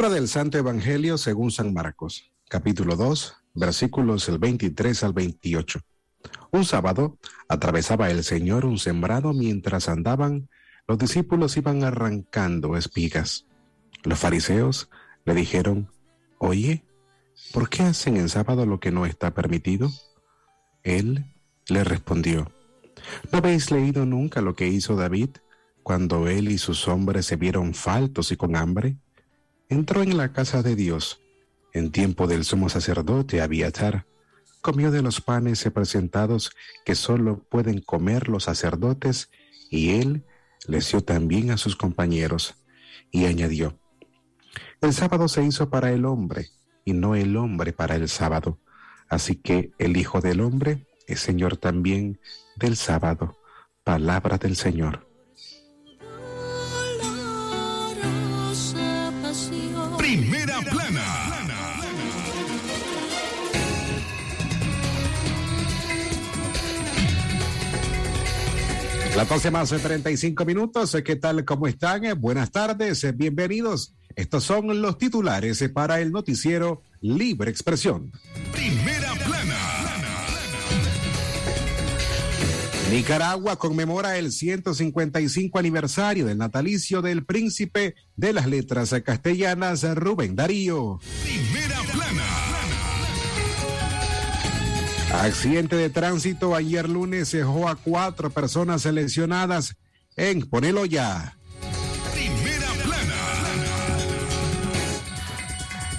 Lectura 0.00 0.18
del 0.18 0.28
Santo 0.28 0.56
Evangelio 0.56 1.18
según 1.18 1.50
San 1.50 1.74
Marcos, 1.74 2.32
capítulo 2.48 2.96
2, 2.96 3.36
versículos 3.52 4.24
del 4.28 4.38
23 4.38 5.04
al 5.04 5.12
28. 5.12 5.78
Un 6.52 6.64
sábado 6.64 7.18
atravesaba 7.50 8.10
el 8.10 8.24
Señor 8.24 8.64
un 8.64 8.78
sembrado 8.78 9.34
mientras 9.34 9.90
andaban, 9.90 10.48
los 10.88 10.96
discípulos 10.96 11.58
iban 11.58 11.84
arrancando 11.84 12.78
espigas. 12.78 13.46
Los 14.02 14.18
fariseos 14.18 14.88
le 15.26 15.34
dijeron, 15.34 15.90
Oye, 16.38 16.82
¿por 17.52 17.68
qué 17.68 17.82
hacen 17.82 18.16
en 18.16 18.30
sábado 18.30 18.64
lo 18.64 18.80
que 18.80 18.92
no 18.92 19.04
está 19.04 19.34
permitido? 19.34 19.90
Él 20.82 21.26
le 21.68 21.84
respondió, 21.84 22.50
¿no 23.30 23.36
habéis 23.36 23.70
leído 23.70 24.06
nunca 24.06 24.40
lo 24.40 24.56
que 24.56 24.66
hizo 24.66 24.96
David 24.96 25.28
cuando 25.82 26.26
él 26.26 26.50
y 26.50 26.56
sus 26.56 26.88
hombres 26.88 27.26
se 27.26 27.36
vieron 27.36 27.74
faltos 27.74 28.32
y 28.32 28.38
con 28.38 28.56
hambre? 28.56 28.96
Entró 29.70 30.02
en 30.02 30.16
la 30.16 30.32
casa 30.32 30.64
de 30.64 30.74
Dios 30.74 31.20
en 31.72 31.92
tiempo 31.92 32.26
del 32.26 32.44
sumo 32.44 32.68
sacerdote 32.68 33.40
Abiatar. 33.40 34.04
Comió 34.62 34.90
de 34.90 35.00
los 35.00 35.20
panes 35.20 35.62
presentados 35.72 36.50
que 36.84 36.96
solo 36.96 37.46
pueden 37.48 37.80
comer 37.80 38.28
los 38.28 38.44
sacerdotes 38.44 39.30
y 39.70 40.00
él 40.00 40.24
les 40.66 40.90
dio 40.90 41.02
también 41.02 41.52
a 41.52 41.56
sus 41.56 41.76
compañeros. 41.76 42.56
Y 43.12 43.26
añadió, 43.26 43.78
el 44.80 44.92
sábado 44.92 45.28
se 45.28 45.44
hizo 45.44 45.70
para 45.70 45.92
el 45.92 46.04
hombre 46.04 46.48
y 46.84 46.92
no 46.92 47.14
el 47.14 47.36
hombre 47.36 47.72
para 47.72 47.94
el 47.94 48.08
sábado. 48.08 48.58
Así 49.08 49.36
que 49.36 49.70
el 49.78 49.96
Hijo 49.96 50.20
del 50.20 50.40
Hombre 50.40 50.88
es 51.06 51.20
Señor 51.20 51.56
también 51.56 52.20
del 52.56 52.76
sábado. 52.76 53.36
Palabra 53.84 54.36
del 54.36 54.56
Señor. 54.56 55.09
12 69.24 69.50
más 69.50 69.70
de 69.70 69.78
35 69.78 70.44
minutos. 70.44 70.96
¿Qué 71.04 71.16
tal? 71.16 71.44
¿Cómo 71.44 71.66
están? 71.66 72.02
Buenas 72.18 72.50
tardes. 72.50 73.06
Bienvenidos. 73.16 73.94
Estos 74.16 74.44
son 74.44 74.80
los 74.80 74.98
titulares 74.98 75.62
para 75.74 76.00
el 76.00 76.10
noticiero 76.10 76.82
Libre 77.00 77.50
Expresión. 77.50 78.12
Primera 78.52 79.14
plana. 79.14 79.56
Nicaragua 82.90 83.56
conmemora 83.56 84.18
el 84.18 84.32
155 84.32 85.58
aniversario 85.58 86.26
del 86.26 86.38
natalicio 86.38 87.02
del 87.02 87.24
príncipe 87.24 87.94
de 88.16 88.32
las 88.32 88.46
letras 88.46 88.92
castellanas 89.04 89.82
Rubén 89.94 90.34
Darío. 90.34 90.98
Primera 91.22 91.69
Accidente 95.12 95.76
de 95.76 95.90
tránsito 95.90 96.54
ayer 96.54 96.88
lunes 96.88 97.32
dejó 97.32 97.68
a 97.68 97.76
cuatro 97.76 98.30
personas 98.30 98.84
lesionadas 98.84 99.76
en 100.16 100.42
Ponelo 100.42 100.86
ya. 100.86 101.36
Primera 102.12 102.68
plana. 102.84 103.16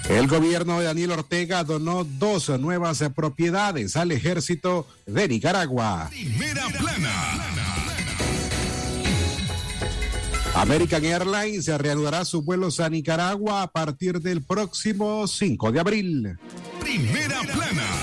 El 0.08 0.26
gobierno 0.28 0.80
de 0.80 0.86
Daniel 0.86 1.12
Ortega 1.12 1.62
donó 1.62 2.04
dos 2.04 2.48
nuevas 2.58 3.04
propiedades 3.14 3.96
al 3.96 4.12
ejército 4.12 4.86
de 5.06 5.28
Nicaragua. 5.28 6.08
Primera 6.10 6.66
plana. 6.68 7.42
American 10.54 11.04
Airlines 11.04 11.66
reanudará 11.66 12.24
sus 12.24 12.44
vuelos 12.44 12.78
a 12.78 12.88
Nicaragua 12.90 13.62
a 13.62 13.66
partir 13.68 14.20
del 14.20 14.42
próximo 14.42 15.26
5 15.26 15.72
de 15.72 15.80
abril. 15.80 16.38
Primera 16.80 17.40
plana. 17.40 18.01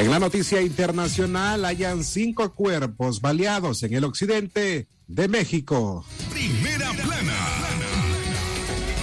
En 0.00 0.10
la 0.10 0.18
noticia 0.18 0.62
internacional 0.62 1.62
hayan 1.66 2.04
cinco 2.04 2.54
cuerpos 2.54 3.20
baleados 3.20 3.82
en 3.82 3.92
el 3.92 4.04
occidente 4.04 4.88
de 5.06 5.28
México. 5.28 6.06
Primera 6.30 6.90
plana. 6.92 7.36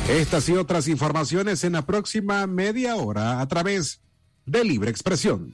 Estas 0.09 0.49
y 0.49 0.53
otras 0.53 0.87
informaciones 0.87 1.63
en 1.63 1.73
la 1.73 1.85
próxima 1.85 2.47
media 2.47 2.95
hora 2.95 3.41
a 3.41 3.47
través 3.47 4.01
de 4.47 4.63
Libre 4.63 4.89
Expresión. 4.89 5.53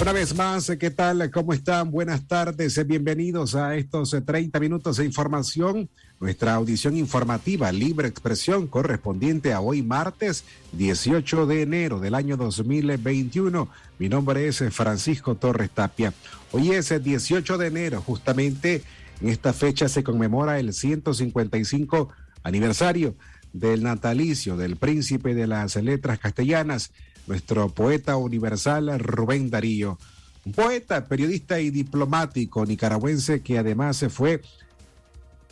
Una 0.00 0.14
vez 0.14 0.34
más, 0.34 0.72
¿qué 0.80 0.90
tal? 0.90 1.30
¿Cómo 1.30 1.52
están? 1.52 1.90
Buenas 1.90 2.26
tardes. 2.26 2.86
Bienvenidos 2.86 3.54
a 3.54 3.76
estos 3.76 4.16
30 4.24 4.58
minutos 4.58 4.96
de 4.96 5.04
información. 5.04 5.90
Nuestra 6.18 6.54
audición 6.54 6.96
informativa 6.96 7.70
Libre 7.70 8.08
Expresión 8.08 8.66
correspondiente 8.66 9.52
a 9.52 9.60
hoy 9.60 9.82
martes 9.82 10.44
18 10.72 11.44
de 11.44 11.60
enero 11.60 12.00
del 12.00 12.14
año 12.14 12.38
2021. 12.38 13.68
Mi 13.98 14.08
nombre 14.08 14.48
es 14.48 14.64
Francisco 14.70 15.34
Torres 15.34 15.68
Tapia. 15.68 16.14
Hoy 16.52 16.70
es 16.70 16.90
el 16.92 17.02
18 17.02 17.58
de 17.58 17.66
enero, 17.66 18.00
justamente 18.00 18.82
en 19.20 19.28
esta 19.28 19.52
fecha 19.52 19.86
se 19.90 20.02
conmemora 20.02 20.58
el 20.58 20.72
155 20.72 22.08
aniversario 22.42 23.16
del 23.52 23.82
natalicio 23.82 24.56
del 24.56 24.76
príncipe 24.76 25.34
de 25.34 25.46
las 25.46 25.76
letras 25.76 26.18
castellanas, 26.18 26.90
nuestro 27.26 27.68
poeta 27.68 28.16
universal 28.16 28.98
Rubén 28.98 29.50
Darío. 29.50 29.98
Un 30.44 30.52
poeta, 30.52 31.04
periodista 31.06 31.60
y 31.60 31.70
diplomático 31.70 32.64
nicaragüense 32.64 33.42
que 33.42 33.58
además 33.58 33.96
se 33.96 34.08
fue 34.08 34.40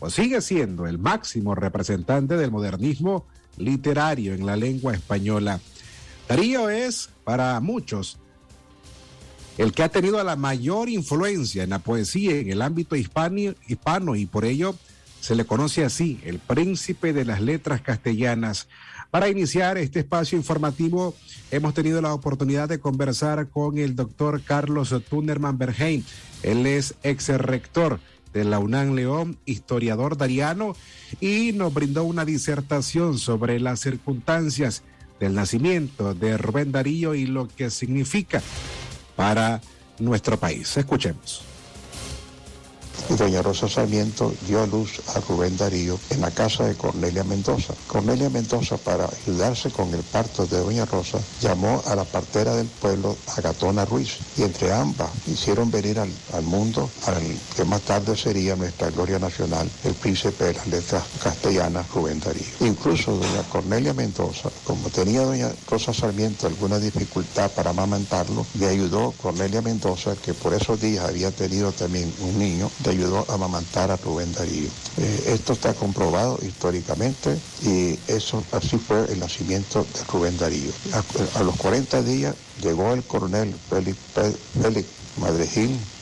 o 0.01 0.11
sigue 0.11 0.41
siendo 0.41 0.87
el 0.87 0.99
máximo 0.99 1.55
representante 1.55 2.37
del 2.37 2.51
modernismo 2.51 3.27
literario 3.57 4.35
en 4.35 4.47
la 4.47 4.57
lengua 4.57 4.95
española. 4.95 5.61
Darío 6.29 6.69
es, 6.69 7.11
para 7.25 7.59
muchos, 7.61 8.19
el 9.57 9.73
que 9.73 9.83
ha 9.83 9.89
tenido 9.89 10.23
la 10.23 10.37
mayor 10.37 10.89
influencia 10.89 11.65
en 11.65 11.71
la 11.71 11.81
poesía 11.81 12.37
en 12.37 12.51
el 12.51 12.63
ámbito 12.63 12.95
hispano, 12.95 13.55
hispano 13.67 14.15
y 14.15 14.27
por 14.27 14.45
ello 14.45 14.77
se 15.21 15.35
le 15.35 15.45
conoce 15.45 15.85
así, 15.85 16.21
el 16.25 16.39
príncipe 16.39 17.13
de 17.13 17.25
las 17.25 17.41
letras 17.41 17.81
castellanas. 17.83 18.69
Para 19.11 19.31
iniciar 19.31 19.79
este 19.79 20.01
espacio 20.01 20.37
informativo, 20.37 21.15
hemos 21.51 21.73
tenido 21.73 22.03
la 22.03 22.13
oportunidad 22.13 22.69
de 22.69 22.79
conversar 22.79 23.49
con 23.49 23.79
el 23.79 23.97
doctor 23.97 24.43
Carlos 24.43 24.95
Tunderman 25.09 25.57
Berheim. 25.57 26.03
Él 26.43 26.67
es 26.67 26.95
ex 27.03 27.29
rector 27.29 28.01
de 28.35 28.45
la 28.45 28.59
UNAM 28.59 28.95
León, 28.95 29.39
historiador 29.47 30.19
dariano, 30.19 30.77
y 31.21 31.53
nos 31.53 31.73
brindó 31.73 32.05
una 32.05 32.27
disertación 32.27 33.19
sobre 33.19 33.59
las 33.61 33.81
circunstancias 33.81 34.83
del 35.19 35.35
nacimiento 35.35 36.13
de 36.13 36.37
Rubén 36.37 36.71
Darío 36.71 37.15
y 37.15 37.25
lo 37.25 37.49
que 37.49 37.71
significa 37.71 38.43
para 39.17 39.63
nuestro 39.99 40.39
país. 40.39 40.77
Escuchemos 40.77 41.43
y 43.09 43.15
doña 43.15 43.43
Rosa 43.43 43.69
Sarmiento 43.69 44.33
dio 44.47 44.63
a 44.63 44.67
luz 44.67 45.01
a 45.15 45.21
Rubén 45.21 45.57
Darío 45.57 45.99
en 46.11 46.21
la 46.21 46.31
casa 46.31 46.65
de 46.65 46.75
Cornelia 46.75 47.25
Mendoza. 47.25 47.75
Cornelia 47.87 48.29
Mendoza, 48.29 48.77
para 48.77 49.09
ayudarse 49.25 49.71
con 49.71 49.93
el 49.95 50.03
parto 50.03 50.47
de 50.47 50.59
doña 50.59 50.85
Rosa, 50.85 51.19
llamó 51.41 51.83
a 51.87 51.95
la 51.95 52.05
partera 52.05 52.55
del 52.55 52.67
pueblo, 52.67 53.17
Agatona 53.37 53.85
Ruiz, 53.85 54.19
y 54.37 54.43
entre 54.43 54.73
ambas 54.73 55.11
hicieron 55.27 55.71
venir 55.71 55.99
al, 55.99 56.11
al 56.33 56.43
mundo 56.43 56.91
al 57.07 57.17
que 57.57 57.65
más 57.65 57.83
tarde 57.83 58.17
sería 58.17 58.57
nuestra 58.57 58.91
gloria 58.91 59.19
nacional, 59.19 59.69
el 59.85 59.95
príncipe 59.95 60.45
de 60.45 60.55
las 60.55 60.67
letras 60.67 61.05
castellanas, 61.23 61.89
Rubén 61.91 62.21
Darío. 62.21 62.47
Incluso 62.61 63.17
doña 63.17 63.43
Cornelia 63.51 63.95
Mendoza, 63.95 64.51
como 64.65 64.89
tenía 64.91 65.23
doña 65.23 65.51
Rosa 65.69 65.93
Sarmiento 65.93 66.47
alguna 66.47 66.79
dificultad 66.79 67.51
para 67.53 67.71
amamantarlo, 67.71 68.47
le 68.59 68.67
ayudó 68.67 69.13
Cornelia 69.13 69.63
Mendoza, 69.63 70.15
que 70.17 70.35
por 70.35 70.55
esos 70.55 70.81
días 70.81 71.09
había 71.09 71.31
tenido 71.31 71.73
también 71.73 72.13
un 72.21 72.39
niño, 72.39 72.71
ayudó 72.99 73.25
a 73.29 73.35
amamantar 73.35 73.91
a 73.91 73.97
Rubén 73.97 74.33
Darío. 74.33 74.69
Eh, 74.99 75.25
esto 75.29 75.53
está 75.53 75.73
comprobado 75.75 76.39
históricamente 76.43 77.39
y 77.63 77.99
eso 78.09 78.43
así 78.53 78.77
fue 78.77 79.05
el 79.13 79.21
nacimiento 79.21 79.87
de 79.95 80.05
Rubén 80.13 80.37
Darío. 80.37 80.73
A, 80.93 81.39
a 81.39 81.43
los 81.45 81.57
40 81.57 82.03
días 82.03 82.35
llegó 82.61 82.93
el 82.93 83.05
coronel 83.05 83.55
Félix, 83.71 83.99
Félix 84.61 84.89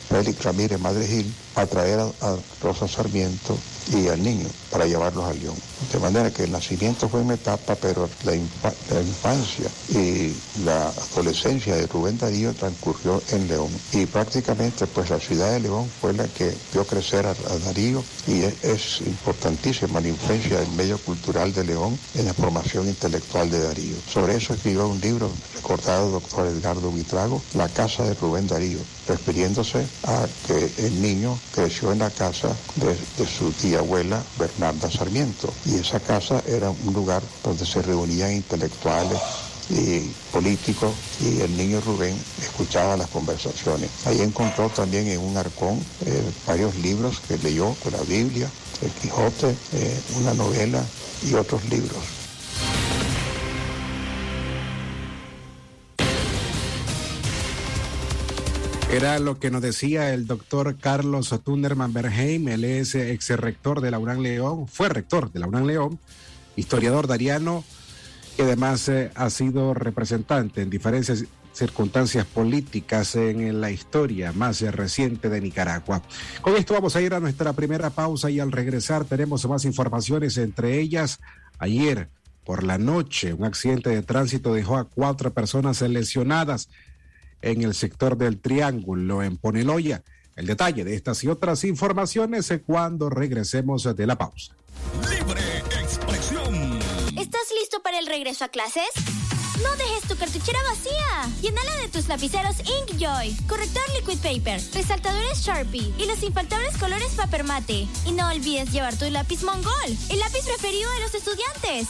Félix 0.09 0.45
Ramírez 0.45 0.81
Madregil, 0.81 1.35
a 1.57 1.67
traer 1.67 1.99
a, 1.99 2.37
Rosa 2.63 2.89
Sarmiento 2.89 3.59
y 3.93 4.09
al 4.09 4.23
niño 4.23 4.47
para 4.71 4.87
llevarlos 4.87 5.25
a 5.25 5.33
León. 5.35 5.57
De 5.93 5.99
manera 5.99 6.31
que 6.31 6.45
el 6.45 6.53
nacimiento 6.53 7.09
fue 7.09 7.21
una 7.21 7.35
etapa, 7.35 7.77
pero 7.77 8.09
la, 8.25 8.35
infancia 8.35 9.69
y 9.89 10.35
la 10.65 10.89
adolescencia 10.89 11.77
de 11.77 11.87
Rubén 11.87 12.19
Darío 12.19 12.53
transcurrió 12.55 13.23
en 13.31 13.49
León. 13.49 13.71
Y 13.93 14.07
prácticamente 14.07 14.87
pues 14.87 15.11
la 15.11 15.21
ciudad 15.21 15.53
de 15.53 15.61
León 15.61 15.89
fue 16.01 16.13
la 16.13 16.27
que 16.29 16.55
vio 16.73 16.85
crecer 16.85 17.27
a, 17.27 17.35
Darío 17.65 18.03
y 18.27 18.43
es, 18.43 18.65
es, 18.65 19.01
importantísima 19.01 20.01
la 20.01 20.09
influencia 20.09 20.61
del 20.61 20.71
medio 20.73 20.99
cultural 20.99 21.53
de 21.53 21.65
León 21.65 21.99
en 22.15 22.27
la 22.27 22.35
formación 22.35 22.89
intelectual 22.89 23.51
de 23.51 23.63
Darío. 23.63 23.97
Sobre 24.13 24.37
eso 24.37 24.55
escribió 24.55 24.89
un 24.89 25.01
libro 25.01 25.31
recordado 25.55 26.11
doctor 26.11 26.47
Edgardo 26.47 26.91
Vitrago, 26.91 27.43
La 27.55 27.69
casa 27.69 28.05
de 28.05 28.15
Rubén 28.15 28.47
Darío, 28.47 28.79
refiriéndose 29.07 29.87
a 30.05 30.27
que 30.47 30.71
el 30.79 31.01
niño 31.01 31.39
creció 31.55 31.93
en 31.93 32.01
la 32.01 32.11
casa 32.11 32.55
de, 32.77 32.97
su 33.27 33.53
tía 33.53 33.79
abuela 33.79 34.23
Bernarda 34.39 34.91
Sarmiento. 34.91 35.53
Y 35.65 35.77
esa 35.77 36.01
casa 36.01 36.43
era 36.47 36.71
un 36.71 36.93
lugar 36.93 37.23
donde 37.43 37.67
se 37.67 37.83
reunían 37.83 38.33
intelectuales 38.33 39.19
y 39.69 40.01
políticos 40.33 40.93
y 41.21 41.41
el 41.41 41.57
niño 41.57 41.81
Rubén 41.81 42.17
escuchaba 42.41 42.97
las 42.97 43.09
conversaciones. 43.09 43.91
Ahí 44.05 44.21
encontró 44.21 44.69
también 44.69 45.09
en 45.09 45.21
un 45.21 45.37
arcón 45.37 45.85
eh, 46.05 46.23
varios 46.47 46.77
libros 46.77 47.21
que 47.27 47.37
leyó, 47.39 47.75
con 47.83 47.93
la 47.93 48.03
Biblia, 48.03 48.49
el 48.83 48.91
Quijote, 48.93 49.57
eh, 49.73 50.01
una 50.21 50.35
novela 50.35 50.85
y 51.25 51.35
otros 51.35 51.65
libros. 51.69 52.16
Era 58.91 59.19
lo 59.19 59.39
que 59.41 59.51
nos 59.51 59.63
decía 59.63 60.15
el 60.15 60.27
doctor 60.27 60.77
Carlos 60.77 61.35
Tunderman 61.45 61.93
Berheim, 61.93 62.47
él 62.49 62.65
es 62.65 62.95
ex 62.95 63.31
rector 63.31 63.81
de 63.81 63.91
la 63.91 63.99
UNAM 63.99 64.21
León, 64.21 64.69
fue 64.69 64.89
rector 64.89 65.33
de 65.33 65.41
la 65.41 65.49
UNAM 65.49 65.67
León, 65.67 65.99
historiador 66.55 67.09
dariano, 67.09 67.65
que 68.37 68.45
además 68.45 68.89
eh, 68.89 69.11
ha 69.17 69.29
sido 69.31 69.75
representante 69.75 70.63
en 70.63 70.71
diferentes 70.71 71.25
circunstancias 71.53 72.27
políticas 72.27 73.17
en 73.17 73.61
la 73.61 73.73
historia 73.73 74.33
más 74.33 74.61
reciente 74.61 75.29
de 75.29 75.41
Nicaragua. 75.41 76.03
Con 76.41 76.55
esto 76.55 76.75
vamos 76.75 76.95
a 76.95 77.03
ir 77.03 77.13
a 77.13 77.21
nuestra 77.21 77.55
primera 77.55 77.91
pausa 77.91 78.31
y 78.31 78.39
al 78.39 78.53
regresar 78.53 79.05
tenemos 79.05 79.49
más 79.49 79.65
informaciones, 79.65 80.39
entre 80.39 80.79
ellas 80.79 81.19
ayer 81.59 82.09
por 82.45 82.63
la 82.63 82.79
noche 82.79 83.33
un 83.33 83.45
accidente 83.45 83.91
de 83.91 84.03
tránsito 84.03 84.55
dejó 84.55 84.77
a 84.77 84.85
cuatro 84.89 85.33
personas 85.33 85.81
lesionadas 85.83 86.69
en 87.43 87.63
el 87.63 87.75
sector 87.75 88.17
del 88.17 88.39
Triángulo, 88.39 89.23
en 89.23 89.37
Poneloya. 89.37 90.03
El 90.35 90.47
detalle 90.47 90.85
de 90.85 90.95
estas 90.95 91.25
y 91.25 91.29
otras 91.29 91.65
informaciones 91.65 92.51
es 92.51 92.61
cuando 92.67 93.09
regresemos 93.09 93.85
de 93.85 94.07
la 94.07 94.17
pausa. 94.17 94.55
Libre 95.09 95.41
expresión. 95.81 96.79
¿Estás 97.19 97.49
listo 97.59 97.83
para 97.83 97.99
el 97.99 98.07
regreso 98.07 98.45
a 98.45 98.49
clases? 98.49 98.85
No 99.63 99.75
dejes 99.77 100.03
tu 100.07 100.17
cartuchera 100.17 100.59
vacía. 100.69 101.31
Llénala 101.41 101.77
de 101.77 101.89
tus 101.89 102.09
lapiceros 102.09 102.57
Inkjoy, 102.61 103.35
corrector 103.47 103.83
liquid 103.99 104.19
paper, 104.19 104.61
resaltadores 104.75 105.41
Sharpie 105.41 105.95
y 105.97 106.05
los 106.07 106.23
infaltables 106.23 106.77
colores 106.77 107.15
paper 107.17 107.45
mate. 107.45 107.89
Y 108.05 108.13
no 108.13 108.29
olvides 108.29 108.71
llevar 108.71 108.95
tu 108.97 109.09
lápiz 109.11 109.43
Mongol, 109.43 109.97
el 110.11 110.19
lápiz 110.19 110.45
preferido 110.45 110.91
de 110.93 111.01
los 111.01 111.15
estudiantes. 111.15 111.89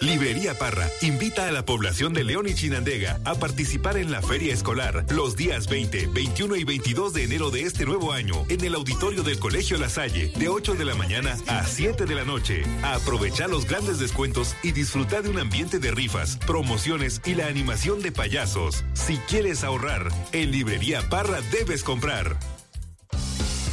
Librería 0.00 0.58
Parra 0.58 0.88
invita 1.02 1.46
a 1.46 1.52
la 1.52 1.64
población 1.64 2.14
de 2.14 2.24
León 2.24 2.48
y 2.48 2.54
Chinandega 2.54 3.20
a 3.24 3.34
participar 3.34 3.98
en 3.98 4.10
la 4.10 4.22
feria 4.22 4.54
escolar 4.54 5.04
los 5.10 5.36
días 5.36 5.68
20, 5.68 6.06
21 6.08 6.56
y 6.56 6.64
22 6.64 7.12
de 7.12 7.24
enero 7.24 7.50
de 7.50 7.62
este 7.62 7.84
nuevo 7.84 8.12
año 8.12 8.46
en 8.48 8.64
el 8.64 8.74
auditorio 8.74 9.22
del 9.22 9.38
Colegio 9.38 9.76
La 9.76 9.90
Salle 9.90 10.32
de 10.36 10.48
8 10.48 10.74
de 10.74 10.84
la 10.86 10.94
mañana 10.94 11.36
a 11.48 11.66
7 11.66 12.06
de 12.06 12.14
la 12.14 12.24
noche. 12.24 12.64
Aprovecha 12.82 13.46
los 13.46 13.66
grandes 13.66 13.98
descuentos 13.98 14.56
y 14.62 14.72
disfruta 14.72 15.20
de 15.20 15.28
un 15.28 15.38
ambiente 15.38 15.78
de 15.78 15.90
rifas, 15.90 16.38
promociones 16.46 17.20
y 17.26 17.34
la 17.34 17.46
animación 17.46 18.00
de 18.00 18.10
payasos. 18.10 18.84
Si 18.94 19.18
quieres 19.28 19.64
ahorrar, 19.64 20.08
en 20.32 20.50
Librería 20.50 21.08
Parra 21.10 21.40
debes 21.52 21.84
comprar. 21.84 22.36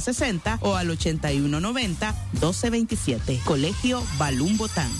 60 0.00 0.58
o 0.62 0.76
al 0.76 0.90
8190 0.90 2.14
1227. 2.32 3.40
Colegio 3.44 4.02
Balún 4.18 4.56
Botán. 4.56 4.90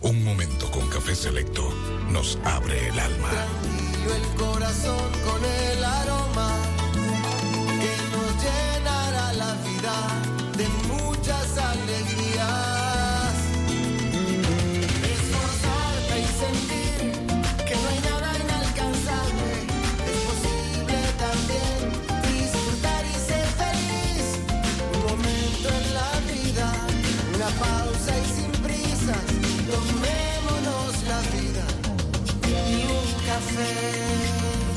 Un 0.00 0.24
momento 0.24 0.68
con 0.70 0.88
café 0.88 1.14
selecto 1.14 1.72
nos 2.10 2.36
abre 2.44 2.88
el 2.88 2.98
alma. 2.98 3.28
Tranquilo 3.30 4.14
el 4.14 4.36
corazón 4.36 5.10
con 5.24 5.44
el 5.44 5.84
aroma 5.84 6.21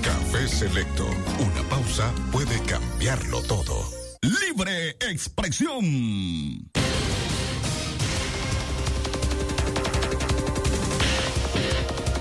Café 0.02 0.48
Selecto. 0.48 1.06
Una 1.40 1.70
pausa 1.70 2.12
puede 2.32 2.60
cambiarlo 2.64 3.42
todo. 3.44 3.84
Libre 4.22 4.92
expresión. 5.10 6.72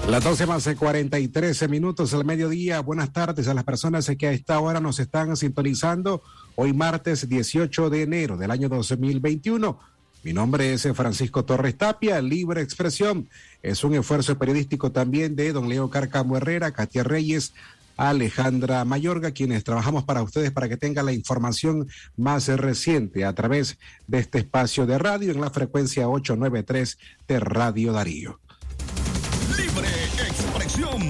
Las 0.08 0.22
12 0.22 0.46
más 0.46 0.64
de 0.64 0.76
43 0.76 1.68
minutos 1.70 2.12
al 2.12 2.26
mediodía. 2.26 2.80
Buenas 2.80 3.10
tardes 3.12 3.48
a 3.48 3.54
las 3.54 3.64
personas 3.64 4.10
que 4.18 4.26
a 4.26 4.32
esta 4.32 4.60
hora 4.60 4.78
nos 4.78 5.00
están 5.00 5.34
sintonizando. 5.34 6.22
Hoy 6.56 6.74
martes 6.74 7.26
18 7.26 7.88
de 7.88 8.02
enero 8.02 8.36
del 8.36 8.50
año 8.50 8.68
2021. 8.68 9.78
Mi 10.24 10.32
nombre 10.32 10.72
es 10.72 10.88
Francisco 10.94 11.44
Torres 11.44 11.76
Tapia, 11.76 12.22
Libre 12.22 12.62
Expresión. 12.62 13.28
Es 13.62 13.84
un 13.84 13.94
esfuerzo 13.94 14.38
periodístico 14.38 14.90
también 14.90 15.36
de 15.36 15.52
don 15.52 15.68
Leo 15.68 15.90
Carcamo 15.90 16.38
Herrera, 16.38 16.72
Katia 16.72 17.04
Reyes, 17.04 17.52
Alejandra 17.98 18.86
Mayorga, 18.86 19.32
quienes 19.32 19.64
trabajamos 19.64 20.04
para 20.04 20.22
ustedes 20.22 20.50
para 20.50 20.66
que 20.66 20.78
tengan 20.78 21.04
la 21.04 21.12
información 21.12 21.88
más 22.16 22.48
reciente 22.48 23.26
a 23.26 23.34
través 23.34 23.76
de 24.06 24.20
este 24.20 24.38
espacio 24.38 24.86
de 24.86 24.96
radio 24.96 25.30
en 25.30 25.42
la 25.42 25.50
frecuencia 25.50 26.08
893 26.08 26.96
de 27.28 27.40
Radio 27.40 27.92
Darío. 27.92 28.40
Libre 29.58 29.88
Expresión. 30.26 31.02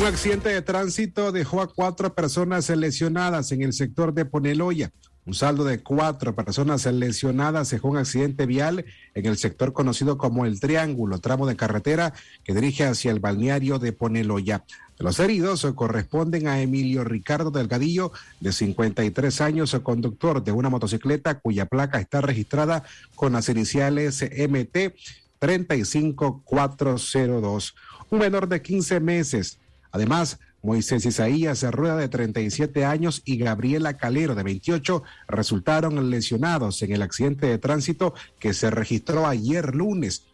Un 0.00 0.04
accidente 0.04 0.48
de 0.48 0.62
tránsito 0.62 1.30
dejó 1.30 1.60
a 1.60 1.72
cuatro 1.72 2.12
personas 2.12 2.68
lesionadas 2.70 3.52
en 3.52 3.62
el 3.62 3.72
sector 3.72 4.12
de 4.12 4.24
Poneloya. 4.24 4.90
Un 5.28 5.34
saldo 5.34 5.64
de 5.64 5.80
cuatro 5.80 6.34
personas 6.34 6.86
lesionadas 6.86 7.68
dejó 7.68 7.88
un 7.88 7.98
accidente 7.98 8.46
vial 8.46 8.86
en 9.12 9.26
el 9.26 9.36
sector 9.36 9.74
conocido 9.74 10.16
como 10.16 10.46
el 10.46 10.58
Triángulo, 10.58 11.18
tramo 11.18 11.46
de 11.46 11.54
carretera 11.54 12.14
que 12.44 12.54
dirige 12.54 12.86
hacia 12.86 13.10
el 13.10 13.20
balneario 13.20 13.78
de 13.78 13.92
Poneloya. 13.92 14.64
Los 14.98 15.20
heridos 15.20 15.66
corresponden 15.74 16.48
a 16.48 16.62
Emilio 16.62 17.04
Ricardo 17.04 17.50
Delgadillo, 17.50 18.10
de 18.40 18.52
53 18.52 19.42
años, 19.42 19.76
conductor 19.82 20.42
de 20.42 20.52
una 20.52 20.70
motocicleta 20.70 21.40
cuya 21.40 21.66
placa 21.66 22.00
está 22.00 22.22
registrada 22.22 22.84
con 23.14 23.34
las 23.34 23.50
iniciales 23.50 24.22
MT 24.22 24.94
35402. 25.40 27.74
Un 28.08 28.18
menor 28.18 28.48
de 28.48 28.62
15 28.62 29.00
meses. 29.00 29.58
Además, 29.92 30.38
Moisés 30.62 31.06
Isaías 31.06 31.62
Rueda 31.62 31.96
de 31.96 32.08
37 32.08 32.84
años 32.84 33.22
y 33.24 33.38
Gabriela 33.38 33.96
Calero 33.96 34.34
de 34.34 34.42
28 34.42 35.02
resultaron 35.28 36.10
lesionados 36.10 36.82
en 36.82 36.92
el 36.92 37.02
accidente 37.02 37.46
de 37.46 37.58
tránsito 37.58 38.14
que 38.38 38.54
se 38.54 38.70
registró 38.70 39.26
ayer 39.26 39.74
lunes 39.74 40.24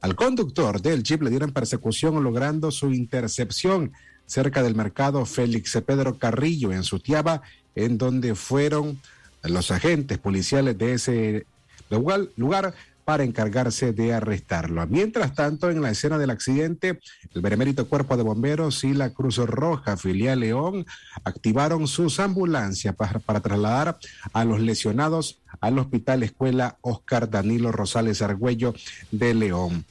Al 0.00 0.14
conductor 0.14 0.80
del 0.80 1.02
jeep 1.02 1.22
le 1.22 1.30
dieron 1.30 1.52
persecución 1.52 2.22
logrando 2.22 2.70
su 2.70 2.92
intercepción 2.92 3.92
cerca 4.26 4.62
del 4.62 4.74
mercado 4.76 5.26
Félix 5.26 5.78
Pedro 5.84 6.16
Carrillo 6.16 6.72
en 6.72 6.84
Sutiaba, 6.84 7.42
en 7.74 7.98
donde 7.98 8.34
fueron 8.34 9.00
los 9.42 9.70
agentes 9.70 10.18
policiales 10.18 10.78
de 10.78 10.92
ese 10.94 11.46
lugar 12.36 12.74
para 13.10 13.24
encargarse 13.24 13.92
de 13.92 14.14
arrestarlo. 14.14 14.86
Mientras 14.86 15.34
tanto, 15.34 15.68
en 15.68 15.82
la 15.82 15.90
escena 15.90 16.16
del 16.16 16.30
accidente, 16.30 17.00
el 17.34 17.42
Benemérito 17.42 17.88
Cuerpo 17.88 18.16
de 18.16 18.22
Bomberos 18.22 18.84
y 18.84 18.94
la 18.94 19.10
Cruz 19.10 19.38
Roja 19.38 19.96
Filial 19.96 20.38
León 20.38 20.86
activaron 21.24 21.88
sus 21.88 22.20
ambulancias 22.20 22.94
para, 22.94 23.18
para 23.18 23.40
trasladar 23.40 23.98
a 24.32 24.44
los 24.44 24.60
lesionados 24.60 25.40
al 25.60 25.80
Hospital 25.80 26.22
Escuela 26.22 26.78
Oscar 26.82 27.28
Danilo 27.28 27.72
Rosales 27.72 28.22
Argüello 28.22 28.74
de 29.10 29.34
León. 29.34 29.84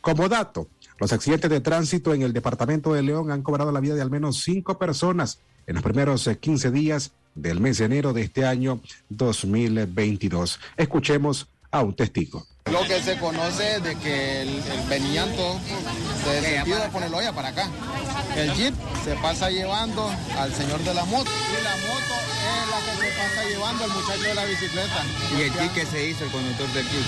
Como 0.00 0.28
dato, 0.28 0.66
los 0.98 1.12
accidentes 1.12 1.50
de 1.50 1.60
tránsito 1.60 2.12
en 2.12 2.22
el 2.22 2.32
departamento 2.32 2.92
de 2.92 3.02
León 3.02 3.30
han 3.30 3.42
cobrado 3.42 3.70
la 3.70 3.78
vida 3.78 3.94
de 3.94 4.02
al 4.02 4.10
menos 4.10 4.42
cinco 4.42 4.80
personas 4.80 5.38
en 5.68 5.76
los 5.76 5.84
primeros 5.84 6.28
15 6.28 6.72
días 6.72 7.12
del 7.36 7.60
mes 7.60 7.78
de 7.78 7.84
enero 7.84 8.12
de 8.12 8.22
este 8.22 8.44
año 8.44 8.80
2022. 9.10 10.58
Escuchemos 10.76 11.46
a 11.70 11.82
un 11.82 11.94
testigo. 11.94 12.46
Lo 12.70 12.82
que 12.82 13.02
se 13.02 13.16
conoce 13.18 13.76
es 13.76 13.82
de 13.82 13.96
que 13.96 14.42
el, 14.42 14.48
el 14.48 14.88
venían 14.88 15.34
todos 15.36 15.60
de 15.62 16.40
sentido 16.42 16.78
de 16.80 16.88
Poneloya 16.88 17.32
para 17.32 17.48
acá. 17.48 17.68
El 18.36 18.52
jeep 18.54 18.74
se 19.04 19.14
pasa 19.16 19.50
llevando 19.50 20.10
al 20.38 20.54
señor 20.54 20.80
de 20.80 20.92
la 20.92 21.04
moto 21.06 21.30
y 21.30 21.64
la 21.64 21.76
moto 21.88 22.14
es 22.44 22.68
la 22.68 22.78
que 22.84 23.00
se 23.00 23.18
pasa 23.18 23.48
llevando 23.48 23.84
al 23.84 23.90
muchacho 23.90 24.20
de 24.20 24.34
la 24.34 24.44
bicicleta. 24.44 25.02
¿Y 25.38 25.42
el 25.42 25.52
jeep 25.54 25.72
qué 25.72 25.86
se 25.86 26.08
hizo, 26.08 26.24
el 26.24 26.30
conductor 26.30 26.68
del 26.74 26.84
jeep? 26.90 27.04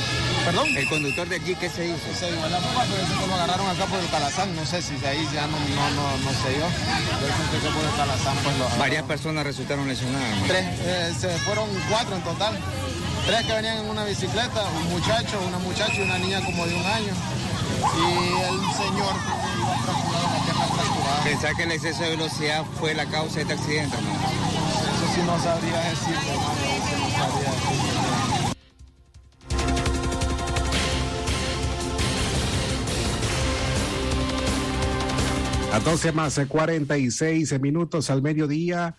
¿Perdón? 0.46 0.68
¿El 0.76 0.88
conductor 0.88 1.28
del 1.28 1.44
jeep 1.44 1.58
qué 1.58 1.68
se 1.68 1.86
hizo? 1.88 2.14
Se 2.18 2.32
dio 2.32 2.46
en 2.46 2.52
la 2.52 2.58
fuga, 2.58 2.86
pero 2.88 3.02
eso 3.02 3.26
lo 3.26 3.34
agarraron 3.34 3.68
acá 3.68 3.84
por 3.84 4.00
el 4.00 4.08
Calazán. 4.08 4.56
No 4.56 4.64
sé 4.64 4.80
si 4.80 4.96
de 4.96 5.08
ahí 5.08 5.28
ya 5.34 5.46
no, 5.46 5.58
no, 5.58 5.90
no, 5.90 6.16
no 6.24 6.30
sé 6.30 6.56
yo. 6.56 6.66
Yo 7.20 7.60
que 7.60 7.68
por 7.68 7.84
el 7.84 7.96
Calazán 7.96 8.36
pues 8.42 8.56
lo 8.56 8.68
Varias 8.78 9.02
personas 9.02 9.44
resultaron 9.44 9.86
lesionadas. 9.86 10.38
¿no? 10.38 10.46
Tres, 10.46 10.64
eh, 10.80 11.12
se 11.20 11.28
fueron 11.40 11.68
cuatro 11.90 12.16
en 12.16 12.22
total. 12.22 12.58
Tres 13.26 13.46
que 13.46 13.52
venían 13.52 13.78
en 13.78 13.90
una 13.90 14.04
bicicleta, 14.04 14.62
un 14.76 14.90
muchacho, 14.90 15.40
una 15.46 15.58
muchacha 15.58 15.94
y 15.94 16.02
una 16.02 16.18
niña 16.18 16.40
como 16.44 16.66
de 16.66 16.74
un 16.74 16.84
año. 16.86 17.12
Y 17.96 18.42
el 18.42 18.60
señor 18.74 19.14
iba 19.58 19.76
fracturado, 19.84 20.26
la 20.32 20.44
pierna 20.44 20.66
fracturada. 20.66 21.24
¿Pensás 21.24 21.54
que 21.54 21.62
el 21.62 21.72
exceso 21.72 22.02
de 22.02 22.10
velocidad 22.10 22.64
fue 22.78 22.94
la 22.94 23.06
causa 23.06 23.36
de 23.36 23.42
este 23.42 23.54
accidente? 23.54 23.96
no? 24.00 24.10
Eso 24.10 25.14
sí 25.14 25.20
no 25.26 25.38
sabría 25.42 25.80
decirte, 25.80 26.30
hermano, 26.30 26.60
eso 26.60 26.98
no 26.98 27.10
sabría 27.10 27.50
decirte. 27.50 28.00
A 35.72 35.78
12 35.78 36.12
más 36.12 36.36
eh, 36.38 36.46
46 36.46 37.60
minutos 37.60 38.10
al 38.10 38.22
mediodía. 38.22 38.96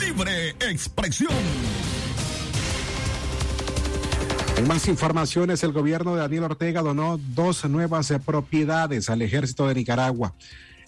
Libre 0.00 0.50
expresión. 0.60 1.32
En 4.56 4.66
más 4.66 4.88
informaciones, 4.88 5.62
el 5.62 5.72
gobierno 5.72 6.14
de 6.14 6.22
Daniel 6.22 6.44
Ortega 6.44 6.80
donó 6.80 7.18
dos 7.18 7.66
nuevas 7.66 8.10
propiedades 8.24 9.10
al 9.10 9.20
ejército 9.20 9.68
de 9.68 9.74
Nicaragua. 9.74 10.32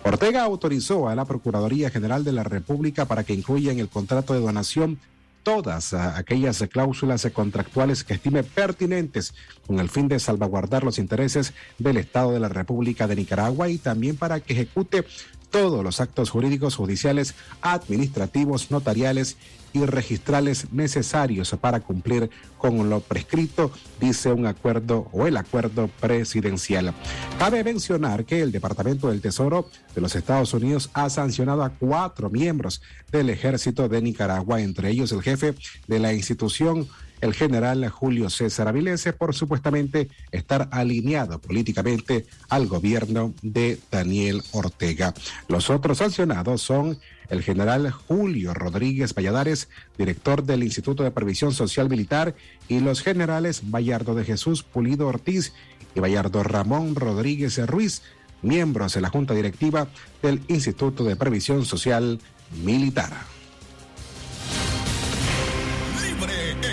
Ortega 0.02 0.42
autorizó 0.42 1.08
a 1.08 1.14
la 1.14 1.24
Procuraduría 1.24 1.90
General 1.90 2.24
de 2.24 2.32
la 2.32 2.42
República 2.42 3.04
para 3.04 3.24
que 3.24 3.34
incluya 3.34 3.70
en 3.72 3.80
el 3.80 3.88
contrato 3.88 4.32
de 4.32 4.40
donación 4.40 4.98
todas 5.42 5.94
ah, 5.94 6.16
aquellas 6.16 6.62
cláusulas 6.70 7.26
contractuales 7.32 8.04
que 8.04 8.14
estime 8.14 8.42
pertinentes 8.42 9.34
con 9.66 9.78
el 9.78 9.88
fin 9.88 10.08
de 10.08 10.18
salvaguardar 10.18 10.84
los 10.84 10.98
intereses 10.98 11.54
del 11.78 11.98
Estado 11.98 12.32
de 12.32 12.40
la 12.40 12.48
República 12.48 13.06
de 13.06 13.16
Nicaragua 13.16 13.68
y 13.68 13.78
también 13.78 14.16
para 14.16 14.40
que 14.40 14.54
ejecute 14.54 15.04
todos 15.50 15.82
los 15.82 16.00
actos 16.00 16.30
jurídicos, 16.30 16.76
judiciales, 16.76 17.34
administrativos, 17.60 18.70
notariales 18.70 19.36
y 19.72 19.84
registrales 19.84 20.72
necesarios 20.72 21.56
para 21.60 21.80
cumplir 21.80 22.30
con 22.58 22.90
lo 22.90 23.00
prescrito, 23.00 23.70
dice 24.00 24.32
un 24.32 24.46
acuerdo 24.46 25.08
o 25.12 25.26
el 25.26 25.36
acuerdo 25.36 25.88
presidencial. 26.00 26.92
Cabe 27.38 27.64
mencionar 27.64 28.24
que 28.24 28.42
el 28.42 28.52
Departamento 28.52 29.08
del 29.08 29.20
Tesoro 29.20 29.68
de 29.94 30.00
los 30.00 30.14
Estados 30.14 30.52
Unidos 30.54 30.90
ha 30.92 31.08
sancionado 31.08 31.62
a 31.62 31.70
cuatro 31.70 32.30
miembros 32.30 32.82
del 33.10 33.30
ejército 33.30 33.88
de 33.88 34.02
Nicaragua, 34.02 34.60
entre 34.60 34.90
ellos 34.90 35.12
el 35.12 35.22
jefe 35.22 35.54
de 35.86 35.98
la 35.98 36.12
institución 36.12 36.88
el 37.20 37.34
general 37.34 37.88
Julio 37.88 38.30
César 38.30 38.68
Avilese 38.68 39.12
por 39.12 39.34
supuestamente 39.34 40.08
estar 40.30 40.68
alineado 40.72 41.40
políticamente 41.40 42.26
al 42.48 42.66
gobierno 42.66 43.34
de 43.42 43.78
Daniel 43.90 44.42
Ortega. 44.52 45.14
Los 45.48 45.70
otros 45.70 45.98
sancionados 45.98 46.62
son 46.62 46.98
el 47.28 47.42
general 47.42 47.90
Julio 47.90 48.54
Rodríguez 48.54 49.14
Valladares, 49.14 49.68
director 49.96 50.44
del 50.44 50.64
Instituto 50.64 51.02
de 51.04 51.10
Previsión 51.10 51.52
Social 51.52 51.88
Militar, 51.88 52.34
y 52.68 52.80
los 52.80 53.02
generales 53.02 53.62
Bayardo 53.70 54.14
de 54.14 54.24
Jesús 54.24 54.62
Pulido 54.62 55.06
Ortiz 55.06 55.52
y 55.94 56.00
Bayardo 56.00 56.42
Ramón 56.42 56.94
Rodríguez 56.94 57.58
Ruiz, 57.66 58.02
miembros 58.42 58.94
de 58.94 59.00
la 59.00 59.10
Junta 59.10 59.34
Directiva 59.34 59.88
del 60.22 60.40
Instituto 60.48 61.04
de 61.04 61.16
Previsión 61.16 61.64
Social 61.64 62.20
Militar. 62.64 63.12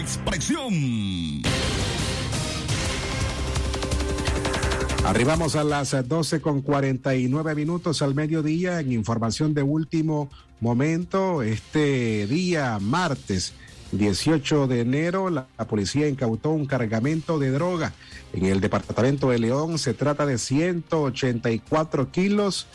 Expresión. 0.07 1.41
Arribamos 5.03 5.57
a 5.57 5.65
las 5.65 6.07
12 6.07 6.39
con 6.39 6.61
49 6.61 7.55
minutos 7.55 8.01
al 8.01 8.15
mediodía 8.15 8.79
en 8.79 8.93
información 8.93 9.53
de 9.53 9.63
último 9.63 10.29
momento. 10.61 11.43
Este 11.43 12.25
día 12.25 12.79
martes 12.79 13.51
18 13.91 14.67
de 14.67 14.79
enero, 14.79 15.29
la, 15.29 15.47
la, 15.57 15.67
policía 15.67 16.07
incautó 16.07 16.51
un 16.51 16.67
cargamento 16.67 17.37
de 17.37 17.51
droga. 17.51 17.91
En 18.31 18.45
el 18.45 18.61
departamento 18.61 19.31
de 19.31 19.39
León 19.39 19.77
se 19.77 19.93
trata 19.93 20.25
de 20.25 20.37
184 20.37 22.11
kilos 22.11 22.67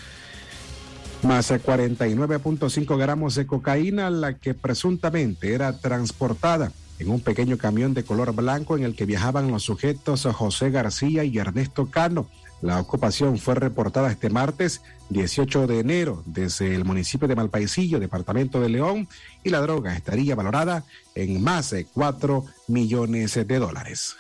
más 1.22 1.50
49.5 1.50 2.98
gramos 2.98 3.36
de 3.36 3.46
cocaína, 3.46 4.10
la 4.10 4.34
que 4.34 4.52
presuntamente 4.52 5.54
era 5.54 5.78
transportada 5.78 6.72
en 7.02 7.10
un 7.10 7.20
pequeño 7.20 7.58
camión 7.58 7.94
de 7.94 8.04
color 8.04 8.32
blanco 8.32 8.76
en 8.76 8.84
el 8.84 8.94
que 8.94 9.06
viajaban 9.06 9.50
los 9.50 9.64
sujetos 9.64 10.24
José 10.32 10.70
García 10.70 11.24
y 11.24 11.36
Ernesto 11.36 11.90
Cano. 11.90 12.28
La 12.60 12.80
ocupación 12.80 13.38
fue 13.38 13.56
reportada 13.56 14.12
este 14.12 14.30
martes 14.30 14.82
18 15.10 15.66
de 15.66 15.80
enero 15.80 16.22
desde 16.26 16.76
el 16.76 16.84
municipio 16.84 17.26
de 17.26 17.34
Malpaisillo, 17.34 17.98
departamento 17.98 18.60
de 18.60 18.68
León, 18.68 19.08
y 19.42 19.50
la 19.50 19.60
droga 19.60 19.96
estaría 19.96 20.36
valorada 20.36 20.84
en 21.16 21.42
más 21.42 21.70
de 21.70 21.86
4 21.86 22.44
millones 22.68 23.34
de 23.34 23.58
dólares. 23.58 24.14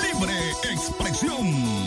Libre 0.00 0.34
expresión. 0.72 1.83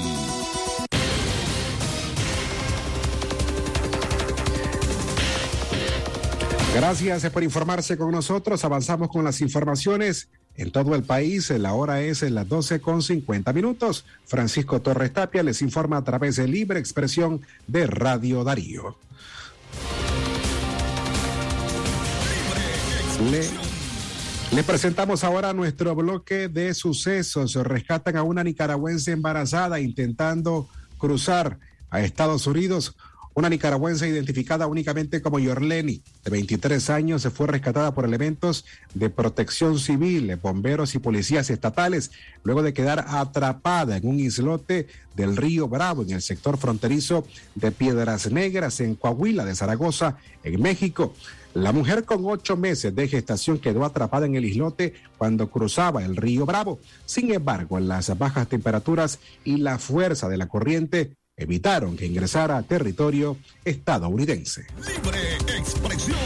Gracias 6.73 7.29
por 7.31 7.43
informarse 7.43 7.97
con 7.97 8.11
nosotros. 8.11 8.63
Avanzamos 8.63 9.09
con 9.09 9.23
las 9.23 9.41
informaciones 9.41 10.29
en 10.55 10.71
todo 10.71 10.95
el 10.95 11.03
país. 11.03 11.49
La 11.51 11.73
hora 11.73 12.01
es 12.01 12.23
en 12.23 12.35
las 12.35 12.47
12 12.47 12.81
con 12.81 13.01
50 13.01 13.53
minutos. 13.53 14.05
Francisco 14.25 14.81
Torres 14.81 15.13
Tapia 15.13 15.43
les 15.43 15.61
informa 15.61 15.97
a 15.97 16.03
través 16.03 16.35
de 16.35 16.47
Libre 16.47 16.79
Expresión 16.79 17.41
de 17.67 17.87
Radio 17.87 18.43
Darío. 18.43 18.97
Le, 23.31 23.41
le, 24.55 24.63
presentamos 24.63 25.23
ahora 25.23 25.53
nuestro 25.53 25.95
bloque 25.95 26.49
de 26.49 26.73
sucesos. 26.75 27.55
Rescatan 27.55 28.17
a 28.17 28.23
una 28.23 28.43
nicaragüense 28.43 29.11
embarazada 29.11 29.79
intentando 29.79 30.67
cruzar 30.99 31.57
a 31.89 32.01
Estados 32.01 32.45
Unidos. 32.45 32.95
Una 33.37 33.49
nicaragüense 33.49 34.09
identificada 34.09 34.65
únicamente 34.65 35.21
como 35.21 35.37
Yorleni, 35.37 36.01
de 36.23 36.31
23 36.31 36.89
años, 36.89 37.21
se 37.21 37.29
fue 37.29 37.45
rescatada 37.45 37.93
por 37.93 38.03
elementos 38.03 38.65
de 38.95 39.11
protección 39.11 39.77
civil, 39.77 40.35
bomberos 40.37 40.95
y 40.95 40.99
policías 40.99 41.51
estatales, 41.51 42.09
luego 42.43 42.63
de 42.63 42.73
quedar 42.73 43.05
atrapada 43.07 43.97
en 43.97 44.07
un 44.07 44.19
islote 44.19 44.87
del 45.15 45.37
río 45.37 45.67
Bravo, 45.67 46.01
en 46.01 46.13
el 46.13 46.23
sector 46.23 46.57
fronterizo 46.57 47.27
de 47.53 47.71
Piedras 47.71 48.31
Negras, 48.31 48.79
en 48.79 48.95
Coahuila 48.95 49.45
de 49.45 49.53
Zaragoza, 49.53 50.17
en 50.43 50.59
México. 50.59 51.13
La 51.53 51.71
mujer 51.71 52.05
con 52.05 52.25
ocho 52.25 52.57
meses 52.57 52.95
de 52.95 53.07
gestación 53.07 53.59
quedó 53.59 53.85
atrapada 53.85 54.25
en 54.25 54.33
el 54.33 54.45
islote 54.45 54.95
cuando 55.19 55.51
cruzaba 55.51 56.03
el 56.03 56.15
río 56.15 56.47
Bravo. 56.47 56.79
Sin 57.05 57.31
embargo, 57.31 57.79
las 57.79 58.17
bajas 58.17 58.49
temperaturas 58.49 59.19
y 59.43 59.57
la 59.57 59.77
fuerza 59.77 60.27
de 60.27 60.37
la 60.37 60.47
corriente 60.47 61.15
evitaron 61.37 61.95
que 61.95 62.07
ingresara 62.07 62.57
a 62.57 62.63
territorio 62.63 63.37
estadounidense. 63.63 64.65
Libre 64.77 65.35
expresión. 65.55 66.17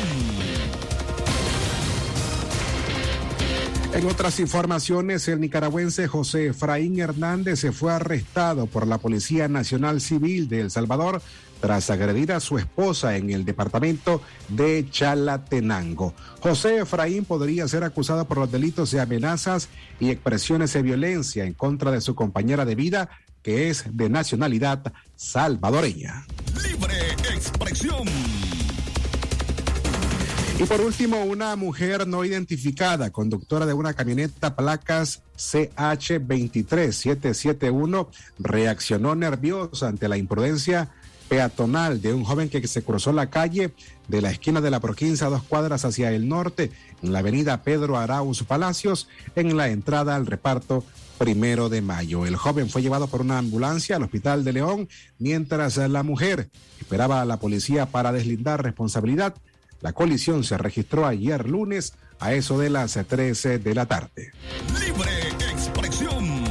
En 3.94 4.06
otras 4.06 4.40
informaciones, 4.40 5.28
el 5.28 5.42
nicaragüense 5.42 6.08
José 6.08 6.48
Efraín 6.48 6.98
Hernández 6.98 7.60
se 7.60 7.74
fue 7.74 7.92
arrestado 7.92 8.66
por 8.68 8.88
la 8.88 9.00
Policía 9.00 9.50
Nacional 9.50 10.00
Civil 10.00 10.48
de 10.48 10.62
El 10.62 10.72
Salvador 10.72 11.22
tras 11.60 11.90
agredir 11.90 12.32
a 12.32 12.40
su 12.40 12.58
esposa 12.58 13.18
en 13.18 13.32
el 13.32 13.44
departamento 13.44 14.22
de 14.48 14.88
Chalatenango. 14.90 16.14
José 16.40 16.80
Efraín 16.80 17.26
podría 17.26 17.68
ser 17.68 17.84
acusado 17.84 18.26
por 18.26 18.38
los 18.38 18.50
delitos 18.50 18.92
de 18.92 19.02
amenazas 19.02 19.68
y 20.00 20.10
expresiones 20.10 20.72
de 20.72 20.82
violencia 20.82 21.44
en 21.44 21.54
contra 21.54 21.92
de 21.92 22.00
su 22.00 22.16
compañera 22.16 22.64
de 22.64 22.76
vida 22.76 23.10
que 23.44 23.70
es 23.70 23.84
de 23.92 24.10
nacionalidad 24.10 24.92
salvadoreña. 25.16 26.26
Libre 26.64 27.12
expresión. 27.34 28.08
Y 30.60 30.64
por 30.66 30.82
último, 30.82 31.24
una 31.24 31.56
mujer 31.56 32.06
no 32.08 32.24
identificada, 32.24 33.10
conductora 33.10 33.66
de 33.66 33.74
una 33.74 33.96
camioneta 33.96 34.56
placas 34.56 35.24
CH23771, 35.36 38.08
reaccionó 38.38 39.16
nerviosa 39.16 39.88
ante 39.88 40.08
la 40.08 40.18
imprudencia 40.18 40.90
peatonal 41.30 42.00
de 42.02 42.14
un 42.14 42.24
joven 42.26 42.50
que 42.50 42.68
se 42.68 42.84
cruzó 42.84 43.12
la 43.12 43.32
calle 43.32 43.74
de 44.08 44.22
la 44.22 44.30
esquina 44.30 44.62
de 44.62 44.70
la 44.70 44.82
Proquinza, 44.82 45.30
dos 45.30 45.42
cuadras 45.42 45.84
hacia 45.86 46.12
el 46.12 46.28
norte, 46.28 46.70
en 47.02 47.14
la 47.14 47.20
avenida 47.20 47.64
Pedro 47.64 47.98
Arauz 47.98 48.44
Palacios, 48.44 49.08
en 49.36 49.58
la 49.58 49.70
entrada 49.70 50.16
al 50.16 50.28
reparto 50.28 50.86
primero 51.22 51.70
de 51.70 51.84
mayo. 51.84 52.26
El 52.26 52.36
joven 52.36 52.68
fue 52.68 52.82
llevado 52.82 53.06
por 53.06 53.22
una 53.22 53.38
ambulancia 53.38 53.96
al 53.96 54.02
hospital 54.02 54.44
de 54.44 54.54
León, 54.54 54.90
mientras 55.20 55.78
la 55.78 56.02
mujer 56.02 56.50
esperaba 56.80 57.22
a 57.22 57.26
la 57.26 57.38
policía 57.38 57.86
para 57.86 58.12
deslindar 58.12 58.64
responsabilidad. 58.64 59.36
La 59.82 59.94
colisión 59.94 60.44
se 60.44 60.58
registró 60.58 61.06
ayer 61.06 61.48
lunes 61.48 61.94
a 62.20 62.34
eso 62.34 62.58
de 62.58 62.72
las 62.72 62.94
13 62.94 63.60
de 63.60 63.76
la 63.76 63.86
tarde. 63.86 64.32
Libre 64.80 65.12
expresión. 65.52 66.44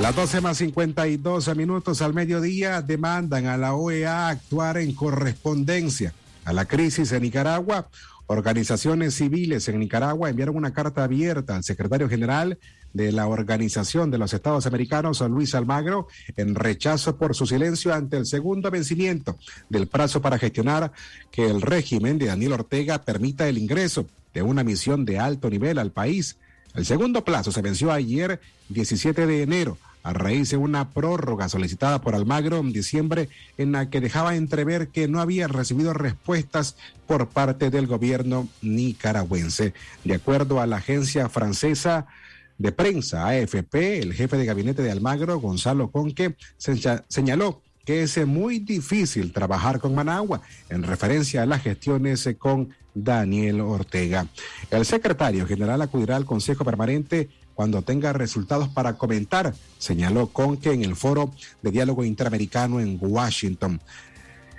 Las 0.00 0.16
12 0.16 0.40
más 0.40 0.56
52 0.56 1.54
minutos 1.54 2.00
al 2.00 2.14
mediodía 2.14 2.80
demandan 2.80 3.44
a 3.44 3.58
la 3.58 3.74
OEA 3.74 4.28
actuar 4.28 4.78
en 4.78 4.94
correspondencia 4.94 6.14
a 6.48 6.52
la 6.54 6.64
crisis 6.64 7.12
en 7.12 7.22
Nicaragua. 7.22 7.90
Organizaciones 8.26 9.14
civiles 9.14 9.68
en 9.68 9.78
Nicaragua 9.78 10.30
enviaron 10.30 10.56
una 10.56 10.72
carta 10.72 11.04
abierta 11.04 11.56
al 11.56 11.62
secretario 11.62 12.08
general 12.08 12.58
de 12.94 13.12
la 13.12 13.26
Organización 13.26 14.10
de 14.10 14.16
los 14.16 14.32
Estados 14.32 14.66
Americanos, 14.66 15.20
Luis 15.28 15.54
Almagro, 15.54 16.08
en 16.38 16.54
rechazo 16.54 17.18
por 17.18 17.34
su 17.34 17.46
silencio 17.46 17.92
ante 17.92 18.16
el 18.16 18.24
segundo 18.24 18.70
vencimiento 18.70 19.36
del 19.68 19.88
plazo 19.88 20.22
para 20.22 20.38
gestionar 20.38 20.90
que 21.30 21.44
el 21.44 21.60
régimen 21.60 22.18
de 22.18 22.26
Daniel 22.26 22.54
Ortega 22.54 23.02
permita 23.02 23.46
el 23.46 23.58
ingreso 23.58 24.06
de 24.32 24.40
una 24.40 24.64
misión 24.64 25.04
de 25.04 25.18
alto 25.18 25.50
nivel 25.50 25.78
al 25.78 25.92
país. 25.92 26.38
El 26.74 26.86
segundo 26.86 27.24
plazo 27.24 27.52
se 27.52 27.60
venció 27.60 27.92
ayer, 27.92 28.40
17 28.70 29.26
de 29.26 29.42
enero 29.42 29.76
a 30.08 30.14
raíz 30.14 30.50
de 30.50 30.56
una 30.56 30.88
prórroga 30.90 31.50
solicitada 31.50 32.00
por 32.00 32.14
Almagro 32.14 32.56
en 32.58 32.72
diciembre 32.72 33.28
en 33.58 33.72
la 33.72 33.90
que 33.90 34.00
dejaba 34.00 34.36
entrever 34.36 34.88
que 34.88 35.06
no 35.06 35.20
había 35.20 35.48
recibido 35.48 35.92
respuestas 35.92 36.76
por 37.06 37.28
parte 37.28 37.68
del 37.68 37.86
gobierno 37.86 38.48
nicaragüense. 38.62 39.74
De 40.04 40.14
acuerdo 40.14 40.60
a 40.60 40.66
la 40.66 40.76
agencia 40.76 41.28
francesa 41.28 42.06
de 42.56 42.72
prensa 42.72 43.26
AFP, 43.26 43.98
el 44.00 44.14
jefe 44.14 44.38
de 44.38 44.46
gabinete 44.46 44.82
de 44.82 44.90
Almagro, 44.90 45.40
Gonzalo 45.40 45.90
Conque, 45.90 46.34
señaló 46.56 47.60
que 47.84 48.02
es 48.02 48.26
muy 48.26 48.60
difícil 48.60 49.32
trabajar 49.32 49.78
con 49.78 49.94
Managua 49.94 50.40
en 50.70 50.84
referencia 50.84 51.42
a 51.42 51.46
las 51.46 51.62
gestiones 51.62 52.28
con 52.38 52.70
Daniel 52.94 53.60
Ortega. 53.60 54.26
El 54.70 54.84
secretario 54.84 55.46
general 55.46 55.82
acudirá 55.82 56.16
al 56.16 56.24
Consejo 56.24 56.64
Permanente 56.64 57.28
cuando 57.58 57.82
tenga 57.82 58.12
resultados 58.12 58.68
para 58.68 58.92
comentar, 58.92 59.52
señaló 59.78 60.28
Conque 60.28 60.70
en 60.70 60.84
el 60.84 60.94
foro 60.94 61.32
de 61.60 61.72
diálogo 61.72 62.04
interamericano 62.04 62.78
en 62.78 62.98
Washington. 63.00 63.80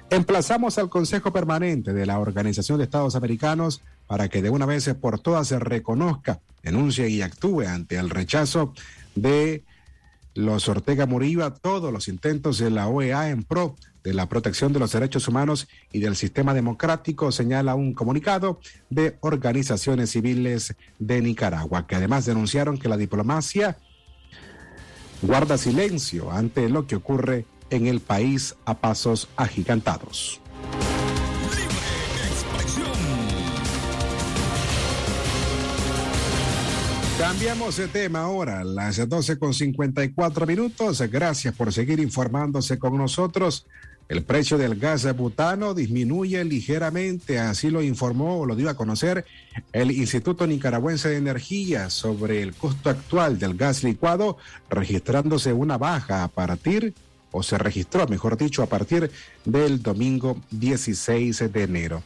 Emplazamos 0.09 0.77
al 0.77 0.89
Consejo 0.89 1.31
Permanente 1.31 1.93
de 1.93 2.05
la 2.05 2.19
Organización 2.19 2.77
de 2.77 2.83
Estados 2.83 3.15
Americanos 3.15 3.81
para 4.05 4.27
que 4.27 4.41
de 4.41 4.49
una 4.49 4.65
vez 4.65 4.93
por 4.95 5.17
todas 5.17 5.47
se 5.47 5.59
reconozca, 5.59 6.41
denuncie 6.61 7.07
y 7.07 7.21
actúe 7.21 7.61
ante 7.61 7.95
el 7.95 8.09
rechazo 8.09 8.73
de 9.15 9.63
los 10.35 10.69
Ortega 10.69 11.05
Murillo 11.05 11.45
a 11.45 11.53
todos 11.53 11.91
los 11.91 12.07
intentos 12.07 12.57
de 12.59 12.69
la 12.69 12.87
OEA 12.87 13.29
en 13.29 13.43
pro 13.43 13.75
de 14.03 14.13
la 14.13 14.29
protección 14.29 14.71
de 14.73 14.79
los 14.79 14.91
derechos 14.91 15.27
humanos 15.27 15.67
y 15.91 15.99
del 15.99 16.15
sistema 16.15 16.53
democrático, 16.53 17.31
señala 17.31 17.75
un 17.75 17.93
comunicado 17.93 18.59
de 18.89 19.17
organizaciones 19.21 20.11
civiles 20.11 20.75
de 20.99 21.21
Nicaragua, 21.21 21.85
que 21.85 21.95
además 21.95 22.25
denunciaron 22.25 22.77
que 22.77 22.89
la 22.89 22.97
diplomacia 22.97 23.77
guarda 25.21 25.57
silencio 25.57 26.31
ante 26.31 26.69
lo 26.69 26.87
que 26.87 26.95
ocurre 26.95 27.45
en 27.69 27.87
el 27.87 27.99
país 27.99 28.55
a 28.65 28.77
pasos 28.79 29.27
agigantados. 29.35 30.41
Cambiamos 37.29 37.77
de 37.77 37.87
tema 37.87 38.21
ahora, 38.21 38.63
las 38.63 39.07
12 39.07 39.37
con 39.37 39.53
54 39.53 40.47
minutos. 40.47 40.99
Gracias 41.11 41.53
por 41.53 41.71
seguir 41.71 41.99
informándose 41.99 42.79
con 42.79 42.97
nosotros. 42.97 43.67
El 44.07 44.23
precio 44.23 44.57
del 44.57 44.79
gas 44.79 45.15
butano 45.15 45.75
disminuye 45.75 46.43
ligeramente, 46.43 47.37
así 47.37 47.69
lo 47.69 47.83
informó 47.83 48.39
o 48.39 48.47
lo 48.47 48.55
dio 48.55 48.67
a 48.67 48.75
conocer 48.75 49.25
el 49.73 49.91
Instituto 49.91 50.47
Nicaragüense 50.47 51.09
de 51.09 51.17
Energía 51.17 51.91
sobre 51.91 52.41
el 52.41 52.55
costo 52.55 52.89
actual 52.89 53.37
del 53.37 53.55
gas 53.55 53.83
licuado, 53.83 54.37
registrándose 54.67 55.53
una 55.53 55.77
baja 55.77 56.23
a 56.23 56.29
partir 56.29 56.95
o 57.29 57.43
se 57.43 57.59
registró, 57.59 58.07
mejor 58.07 58.37
dicho, 58.37 58.63
a 58.63 58.65
partir 58.65 59.11
del 59.45 59.83
domingo 59.83 60.41
16 60.49 61.53
de 61.53 61.61
enero. 61.61 62.03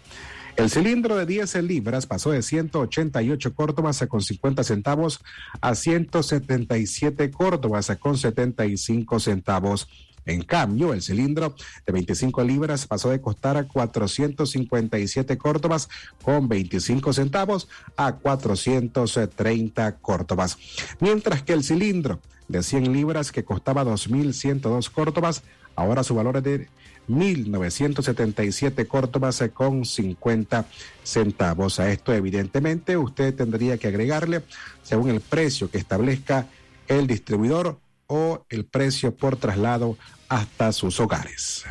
El 0.56 0.70
cilindro 0.70 1.16
de 1.16 1.26
10 1.26 1.64
libras 1.64 2.06
pasó 2.06 2.30
de 2.30 2.44
188 2.44 3.56
córdobas 3.56 4.06
con 4.08 4.22
50 4.22 4.64
centavos 4.64 5.20
a 5.62 5.74
177 5.74 7.32
córdobas 7.32 7.92
con 8.00 8.18
75 8.18 9.20
centavos. 9.20 9.88
En 10.26 10.44
cambio, 10.44 10.94
el 10.94 11.02
cilindro 11.02 11.56
de 11.86 11.92
25 11.92 12.44
libras 12.44 12.86
pasó 12.86 13.10
de 13.10 13.20
costar 13.20 13.58
a 13.58 13.68
457 13.68 15.38
córdobas 15.40 15.90
con 16.22 16.48
25 16.48 17.14
centavos 17.14 17.68
a 17.98 18.14
430 18.14 19.98
córdobas. 19.98 20.58
Mientras 21.00 21.42
que 21.42 21.54
el 21.54 21.64
cilindro 21.64 22.20
de 22.48 22.62
100 22.62 22.94
libras 22.94 23.32
que 23.32 23.44
costaba 23.44 23.84
2.102 23.84 24.92
córdobas, 24.92 25.42
ahora 25.76 26.04
su 26.04 26.14
valor 26.14 26.38
es 26.38 26.44
de 26.44 26.70
1.977 27.10 28.88
córdobas 28.88 29.44
con 29.54 29.86
50 29.86 30.66
centavos. 31.04 31.80
A 31.80 31.92
esto, 31.92 32.14
evidentemente, 32.14 32.98
usted 32.98 33.34
tendría 33.36 33.78
que 33.78 33.88
agregarle, 33.88 34.44
según 34.82 35.10
el 35.10 35.22
precio 35.22 35.70
que 35.70 35.78
establezca 35.78 36.48
el 36.88 37.08
distribuidor, 37.08 37.80
o 38.08 38.46
el 38.50 38.66
precio 38.66 39.16
por 39.16 39.38
traslado 39.38 39.98
hasta 40.30 40.72
sus 40.72 41.00
hogares. 41.00 41.64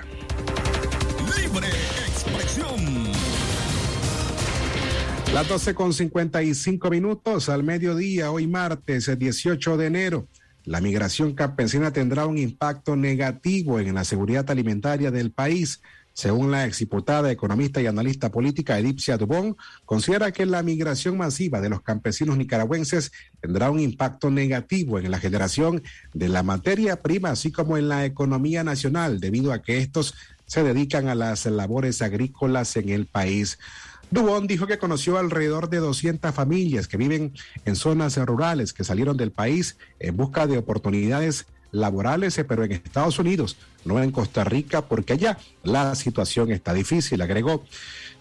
Libre 1.37 1.69
expresión. 2.07 3.13
Las 5.33 5.49
12 5.49 5.75
con 5.75 5.93
55 5.93 6.91
minutos 6.91 7.49
al 7.49 7.63
mediodía, 7.63 8.31
hoy 8.31 8.47
martes 8.47 9.19
18 9.19 9.77
de 9.77 9.87
enero. 9.87 10.27
La 10.65 10.81
migración 10.81 11.35
campesina 11.35 11.93
tendrá 11.93 12.27
un 12.27 12.39
impacto 12.39 12.97
negativo 12.97 13.81
en 13.81 13.95
la 13.95 14.05
seguridad 14.05 14.49
alimentaria 14.51 15.11
del 15.11 15.33
país 15.33 15.81
según 16.15 16.51
la 16.51 16.67
exdiputada, 16.67 17.31
economista 17.31 17.81
y 17.81 17.87
analista 17.87 18.31
política 18.31 18.79
Edipcia 18.79 19.17
Dubón, 19.17 19.57
considera 19.87 20.31
que 20.31 20.45
la 20.45 20.63
migración 20.63 21.17
masiva 21.17 21.61
de 21.61 21.71
los 21.71 21.83
campesinos 21.83 22.37
nicaragüenses 22.37 23.13
tendrá 23.41 23.71
un 23.71 23.81
impacto 23.81 24.31
negativo 24.31 24.99
en 24.99 25.11
la 25.11 25.19
generación 25.19 25.83
de 26.13 26.29
la 26.29 26.43
materia 26.43 27.01
prima, 27.01 27.31
así 27.31 27.51
como 27.51 27.79
en 27.79 27.89
la 27.89 28.05
economía 28.05 28.63
nacional, 28.63 29.21
debido 29.21 29.53
a 29.53 29.63
que 29.63 29.79
estos 29.79 30.15
se 30.45 30.63
dedican 30.63 31.09
a 31.09 31.15
las 31.15 31.47
labores 31.47 32.03
agrícolas 32.03 32.77
en 32.77 32.91
el 32.91 33.07
país. 33.07 33.59
Dubón 34.13 34.47
dijo 34.47 34.67
que 34.67 34.79
conoció 34.79 35.17
alrededor 35.17 35.71
de 35.71 35.79
200 35.79 36.35
familias 36.35 36.87
que 36.87 36.99
viven 36.99 37.33
en 37.65 37.77
zonas 37.77 38.19
rurales 38.19 38.75
que 38.75 38.85
salieron 38.85 39.17
del 39.17 39.33
país 39.33 39.79
en 40.01 40.19
busca 40.19 40.47
de 40.47 40.59
oportunidades 40.59 41.47
laborales, 41.71 42.37
eh, 42.37 42.45
pero 42.45 42.63
en 42.63 42.73
Estados 42.73 43.19
Unidos, 43.19 43.57
no 43.87 44.03
en 44.03 44.11
Costa 44.11 44.45
Rica, 44.45 44.83
porque 44.83 45.15
allá 45.15 45.39
la 45.63 45.95
situación 45.95 46.53
está 46.53 46.75
difícil, 46.75 47.23
agregó. 47.23 47.65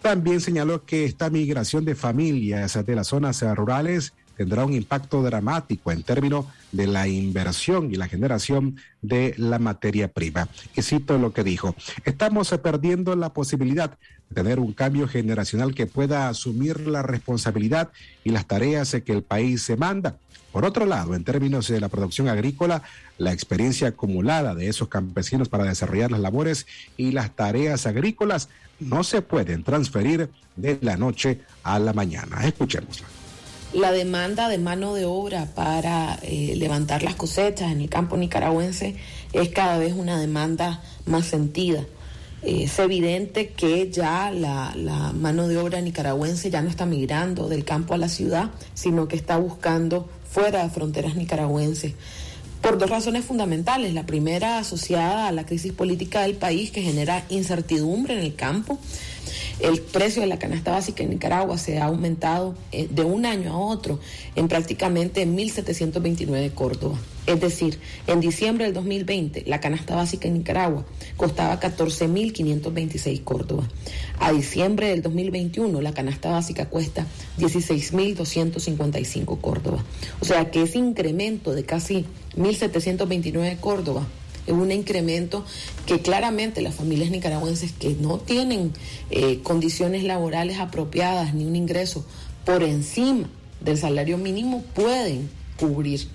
También 0.02 0.40
señaló 0.40 0.86
que 0.86 1.04
esta 1.04 1.30
migración 1.30 1.84
de 1.84 1.96
familias 1.96 2.86
de 2.86 2.96
las 2.96 3.08
zonas 3.08 3.42
rurales 3.42 4.14
tendrá 4.38 4.64
un 4.64 4.74
impacto 4.74 5.22
dramático 5.22 5.92
en 5.92 6.04
términos 6.04 6.46
de 6.72 6.88
la 6.88 7.10
inversión 7.10 7.92
y 7.92 7.96
la 7.96 8.08
generación 8.08 8.78
de 9.02 9.36
la 9.38 9.60
materia 9.60 10.08
prima. 10.08 10.48
Y 10.74 10.84
cito 10.84 11.18
lo 11.18 11.34
que 11.34 11.44
dijo, 11.44 11.76
estamos 12.06 12.50
perdiendo 12.64 13.14
la 13.18 13.34
posibilidad 13.34 13.98
tener 14.34 14.60
un 14.60 14.74
cambio 14.74 15.08
generacional 15.08 15.76
que 15.76 15.88
pueda 15.88 16.30
asumir 16.30 16.88
la 16.88 17.02
responsabilidad 17.02 17.90
y 18.24 18.32
las 18.32 18.48
tareas 18.48 18.96
que 19.06 19.12
el 19.12 19.24
país 19.24 19.62
se 19.64 19.78
manda. 19.78 20.18
Por 20.52 20.66
otro 20.66 20.86
lado, 20.86 21.16
en 21.16 21.24
términos 21.24 21.70
de 21.70 21.80
la 21.80 21.88
producción 21.88 22.28
agrícola, 22.28 22.84
la 23.18 23.32
experiencia 23.32 23.90
acumulada 23.90 24.54
de 24.54 24.68
esos 24.68 24.90
campesinos 24.90 25.48
para 25.48 25.64
desarrollar 25.64 26.12
las 26.12 26.20
labores 26.20 26.68
y 26.98 27.12
las 27.12 27.34
tareas 27.36 27.86
agrícolas 27.86 28.50
no 28.80 29.04
se 29.04 29.22
pueden 29.22 29.64
transferir 29.64 30.30
de 30.56 30.78
la 30.82 30.98
noche 30.98 31.40
a 31.64 31.80
la 31.80 31.94
mañana. 31.94 32.46
Escuchémosla. 32.46 33.08
La 33.74 33.94
demanda 33.94 34.50
de 34.50 34.58
mano 34.58 34.96
de 34.96 35.06
obra 35.06 35.46
para 35.56 36.20
eh, 36.24 36.56
levantar 36.58 37.04
las 37.04 37.16
cosechas 37.16 37.72
en 37.72 37.80
el 37.80 37.90
campo 37.90 38.18
nicaragüense 38.18 38.98
es 39.32 39.50
cada 39.50 39.78
vez 39.78 39.94
una 39.94 40.20
demanda 40.20 40.82
más 41.06 41.28
sentida. 41.28 41.86
Es 42.44 42.80
evidente 42.80 43.50
que 43.50 43.92
ya 43.92 44.32
la, 44.32 45.14
mano 45.14 45.48
de 45.48 45.58
obra 45.58 45.80
nicaragüense 45.82 46.50
ya 46.50 46.62
no 46.62 46.70
está 46.70 46.86
migrando 46.86 47.48
del 47.48 47.64
campo 47.64 47.94
a 47.94 47.98
la 47.98 48.10
ciudad, 48.10 48.50
sino 48.74 49.08
que 49.08 49.16
está 49.16 49.38
buscando 49.38 50.10
fuera 50.30 50.64
de 50.64 50.70
fronteras 50.70 51.16
nicaragüenses 51.16 51.94
por 52.62 52.78
dos 52.78 52.90
razones 52.90 53.26
fundamentales. 53.26 53.94
La 53.94 54.06
primera 54.06 54.58
asociada 54.58 55.28
a 55.28 55.32
la 55.32 55.46
crisis 55.46 55.74
política 55.74 56.22
del 56.22 56.36
país 56.36 56.72
que 56.72 56.82
genera 56.82 57.26
incertidumbre 57.30 58.14
en 58.14 58.22
el 58.22 58.36
campo. 58.36 58.80
El 59.62 59.80
precio 59.80 60.24
de 60.24 60.28
la 60.28 60.40
canasta 60.40 60.72
básica 60.72 61.04
en 61.04 61.12
Nicaragua 61.12 61.60
se 61.60 61.78
ha 61.78 61.86
aumentado 61.86 62.56
eh, 62.72 62.88
de 62.90 63.04
un 63.04 63.28
año 63.28 63.54
a 63.54 63.60
otro 63.60 64.00
en 64.36 64.48
prácticamente 64.48 65.28
1.729 65.28 66.52
Córdoba. 66.56 66.98
Es 67.28 67.40
decir, 67.40 67.78
en 68.08 68.22
diciembre 68.22 68.66
del 68.66 68.74
2020 68.74 69.44
la 69.46 69.60
canasta 69.60 69.96
básica 69.96 70.28
en 70.28 70.34
Nicaragua 70.34 70.84
costaba 71.16 71.60
14.526 71.60 73.24
Córdoba. 73.24 73.70
A 74.20 74.32
diciembre 74.32 74.88
del 74.88 75.04
2021 75.04 75.80
la 75.80 75.94
canasta 75.94 76.32
básica 76.32 76.66
cuesta 76.66 77.06
16.255 77.38 79.42
Córdoba. 79.42 79.86
O 80.22 80.26
sea 80.26 80.50
que 80.50 80.64
ese 80.64 80.80
incremento 80.80 81.54
de 81.54 81.66
casi 81.66 82.08
1.729 82.36 83.60
Córdoba 83.60 84.08
un 84.48 84.72
incremento 84.72 85.46
que 85.86 86.02
claramente 86.02 86.62
las 86.62 86.76
familias 86.76 87.12
nicaragüenses 87.12 87.72
que 87.72 87.96
no 88.00 88.18
tienen 88.18 88.74
eh, 89.10 89.40
condiciones 89.44 90.04
laborales 90.04 90.60
apropiadas 90.60 91.34
ni 91.34 91.46
un 91.46 91.56
ingreso 91.56 92.06
por 92.46 92.64
encima 92.64 93.30
del 93.60 93.78
salario 93.78 94.18
mínimo 94.18 94.64
pueden 94.74 95.30
cubrir. 95.58 96.08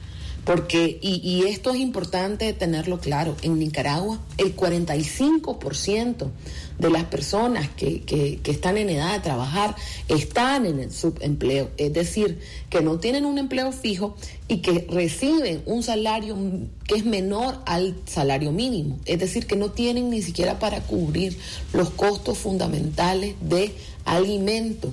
Porque, 0.45 0.99
y, 1.03 1.17
y 1.29 1.49
esto 1.49 1.71
es 1.71 1.81
importante 1.81 2.53
tenerlo 2.53 3.01
claro, 3.01 3.37
en 3.43 3.59
Nicaragua 3.59 4.21
el 4.39 4.55
45% 4.55 6.31
de 6.79 6.91
las 6.91 7.05
personas 7.05 7.69
que, 7.71 8.03
que, 8.03 8.39
que, 8.43 8.51
están 8.51 8.77
en 8.77 8.91
edad 8.91 9.15
de 9.15 9.21
trabajar 9.21 9.75
están 10.09 10.67
en 10.67 10.81
el 10.81 10.93
subempleo, 10.93 11.71
es 11.77 11.93
decir, 11.93 12.41
que 12.71 12.81
no 12.81 12.99
tienen 12.99 13.25
un 13.25 13.39
empleo 13.39 13.73
fijo 13.73 14.17
y 14.49 14.59
que 14.59 14.87
reciben 14.91 15.63
un 15.67 15.83
salario 15.83 16.37
que 16.87 16.97
es 16.97 17.05
menor 17.05 17.59
al 17.67 17.95
salario 18.07 18.53
mínimo, 18.53 18.99
es 19.05 19.19
decir, 19.19 19.47
que 19.47 19.57
no 19.57 19.71
tienen 19.71 20.11
ni 20.11 20.23
siquiera 20.23 20.59
para 20.59 20.81
cubrir 20.81 21.39
los 21.73 21.91
costos 21.91 22.39
fundamentales 22.39 23.35
de 23.41 23.73
alimento. 24.05 24.93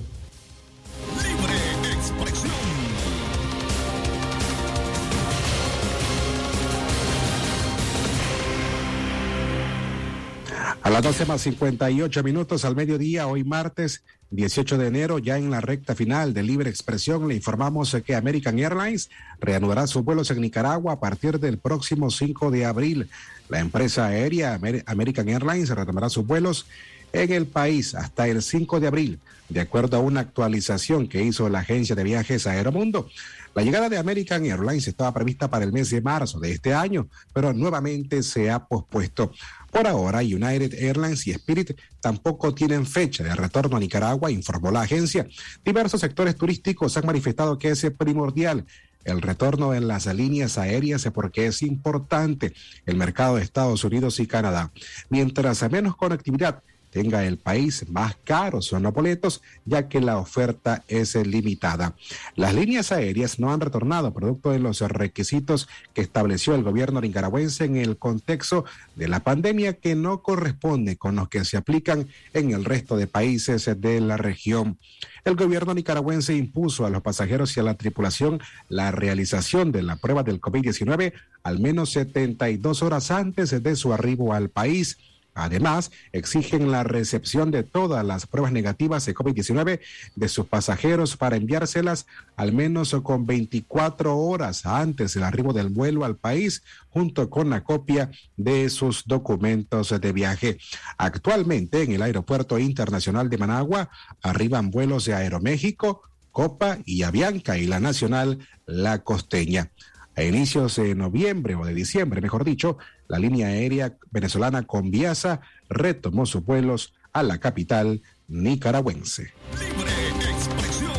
A 10.84 10.90
las 10.90 11.02
12 11.02 11.24
más 11.24 11.40
58 11.40 12.22
minutos 12.22 12.66
al 12.66 12.76
mediodía, 12.76 13.26
hoy 13.26 13.42
martes 13.42 14.04
18 14.32 14.76
de 14.76 14.88
enero, 14.88 15.18
ya 15.18 15.38
en 15.38 15.50
la 15.50 15.62
recta 15.62 15.94
final 15.94 16.34
de 16.34 16.42
Libre 16.42 16.68
Expresión, 16.68 17.26
le 17.26 17.34
informamos 17.34 17.96
que 18.04 18.14
American 18.14 18.58
Airlines 18.58 19.08
reanudará 19.40 19.86
sus 19.86 20.04
vuelos 20.04 20.30
en 20.30 20.42
Nicaragua 20.42 20.92
a 20.92 21.00
partir 21.00 21.40
del 21.40 21.56
próximo 21.56 22.10
5 22.10 22.50
de 22.50 22.66
abril. 22.66 23.08
La 23.48 23.60
empresa 23.60 24.08
aérea 24.08 24.60
American 24.84 25.30
Airlines 25.30 25.70
retomará 25.70 26.10
sus 26.10 26.26
vuelos 26.26 26.66
en 27.14 27.32
el 27.32 27.46
país 27.46 27.94
hasta 27.94 28.28
el 28.28 28.42
5 28.42 28.78
de 28.78 28.86
abril, 28.86 29.20
de 29.48 29.60
acuerdo 29.60 29.96
a 29.96 30.00
una 30.00 30.20
actualización 30.20 31.08
que 31.08 31.22
hizo 31.22 31.48
la 31.48 31.60
agencia 31.60 31.96
de 31.96 32.04
viajes 32.04 32.46
Aeromundo. 32.46 33.08
La 33.54 33.62
llegada 33.62 33.88
de 33.88 33.98
American 33.98 34.44
Airlines 34.44 34.88
estaba 34.88 35.14
prevista 35.14 35.48
para 35.48 35.64
el 35.64 35.72
mes 35.72 35.90
de 35.90 36.00
marzo 36.00 36.40
de 36.40 36.50
este 36.50 36.74
año, 36.74 37.08
pero 37.32 37.52
nuevamente 37.52 38.22
se 38.24 38.50
ha 38.50 38.66
pospuesto. 38.66 39.30
Por 39.70 39.86
ahora, 39.86 40.18
United 40.18 40.74
Airlines 40.74 41.24
y 41.28 41.30
Spirit 41.30 41.78
tampoco 42.00 42.52
tienen 42.52 42.84
fecha 42.84 43.22
de 43.22 43.34
retorno 43.34 43.76
a 43.76 43.80
Nicaragua, 43.80 44.32
informó 44.32 44.72
la 44.72 44.82
agencia. 44.82 45.28
Diversos 45.64 46.00
sectores 46.00 46.34
turísticos 46.34 46.96
han 46.96 47.06
manifestado 47.06 47.56
que 47.56 47.70
es 47.70 47.86
primordial 47.96 48.66
el 49.04 49.20
retorno 49.22 49.74
en 49.74 49.86
las 49.86 50.06
líneas 50.06 50.58
aéreas 50.58 51.08
porque 51.12 51.46
es 51.46 51.62
importante 51.62 52.54
el 52.86 52.96
mercado 52.96 53.36
de 53.36 53.42
Estados 53.42 53.84
Unidos 53.84 54.18
y 54.18 54.26
Canadá. 54.26 54.72
Mientras 55.10 55.70
menos 55.70 55.94
conectividad 55.94 56.62
tenga 56.94 57.24
el 57.24 57.38
país 57.38 57.84
más 57.90 58.16
caros 58.22 58.66
son 58.66 58.84
los 58.84 58.94
boletos, 58.94 59.42
ya 59.64 59.88
que 59.88 60.00
la 60.00 60.16
oferta 60.16 60.84
es 60.86 61.16
limitada. 61.16 61.96
Las 62.36 62.54
líneas 62.54 62.92
aéreas 62.92 63.40
no 63.40 63.52
han 63.52 63.60
retornado 63.60 64.14
producto 64.14 64.52
de 64.52 64.60
los 64.60 64.80
requisitos 64.80 65.68
que 65.92 66.02
estableció 66.02 66.54
el 66.54 66.62
gobierno 66.62 67.00
nicaragüense 67.00 67.64
en 67.64 67.78
el 67.78 67.96
contexto 67.96 68.64
de 68.94 69.08
la 69.08 69.24
pandemia 69.24 69.72
que 69.72 69.96
no 69.96 70.22
corresponde 70.22 70.96
con 70.96 71.16
los 71.16 71.28
que 71.28 71.44
se 71.44 71.56
aplican 71.56 72.06
en 72.32 72.52
el 72.52 72.64
resto 72.64 72.96
de 72.96 73.08
países 73.08 73.68
de 73.76 74.00
la 74.00 74.16
región. 74.16 74.78
El 75.24 75.34
gobierno 75.34 75.74
nicaragüense 75.74 76.36
impuso 76.36 76.86
a 76.86 76.90
los 76.90 77.02
pasajeros 77.02 77.56
y 77.56 77.60
a 77.60 77.64
la 77.64 77.74
tripulación 77.74 78.40
la 78.68 78.92
realización 78.92 79.72
de 79.72 79.82
la 79.82 79.96
prueba 79.96 80.22
del 80.22 80.40
COVID-19 80.40 81.12
al 81.42 81.58
menos 81.58 81.90
72 81.90 82.82
horas 82.82 83.10
antes 83.10 83.62
de 83.62 83.76
su 83.76 83.92
arribo 83.92 84.32
al 84.32 84.48
país. 84.48 84.96
Además, 85.34 85.90
exigen 86.12 86.70
la 86.70 86.84
recepción 86.84 87.50
de 87.50 87.64
todas 87.64 88.04
las 88.04 88.26
pruebas 88.26 88.52
negativas 88.52 89.04
de 89.04 89.14
COVID-19 89.14 89.80
de 90.14 90.28
sus 90.28 90.46
pasajeros 90.46 91.16
para 91.16 91.36
enviárselas 91.36 92.06
al 92.36 92.52
menos 92.52 92.94
con 93.02 93.26
24 93.26 94.16
horas 94.16 94.64
antes 94.64 95.14
del 95.14 95.24
arribo 95.24 95.52
del 95.52 95.68
vuelo 95.68 96.04
al 96.04 96.16
país, 96.16 96.62
junto 96.90 97.28
con 97.30 97.50
la 97.50 97.64
copia 97.64 98.10
de 98.36 98.70
sus 98.70 99.04
documentos 99.06 100.00
de 100.00 100.12
viaje. 100.12 100.58
Actualmente, 100.98 101.82
en 101.82 101.92
el 101.92 102.02
Aeropuerto 102.02 102.58
Internacional 102.58 103.28
de 103.28 103.38
Managua, 103.38 103.90
arriban 104.22 104.70
vuelos 104.70 105.04
de 105.04 105.14
Aeroméxico, 105.14 106.02
Copa 106.30 106.78
y 106.84 107.02
Avianca 107.02 107.58
y 107.58 107.66
la 107.66 107.80
Nacional 107.80 108.38
La 108.66 109.02
Costeña. 109.02 109.70
A 110.16 110.22
inicios 110.22 110.76
de 110.76 110.94
noviembre 110.94 111.56
o 111.56 111.64
de 111.64 111.74
diciembre, 111.74 112.20
mejor 112.20 112.44
dicho, 112.44 112.78
la 113.08 113.18
línea 113.18 113.48
aérea 113.48 113.96
venezolana 114.12 114.62
Conviasa 114.62 115.40
retomó 115.68 116.24
sus 116.24 116.44
vuelos 116.44 116.94
a 117.12 117.24
la 117.24 117.38
capital 117.38 118.00
nicaragüense. 118.28 119.32
Libre 119.58 120.30
expresión. 120.30 120.92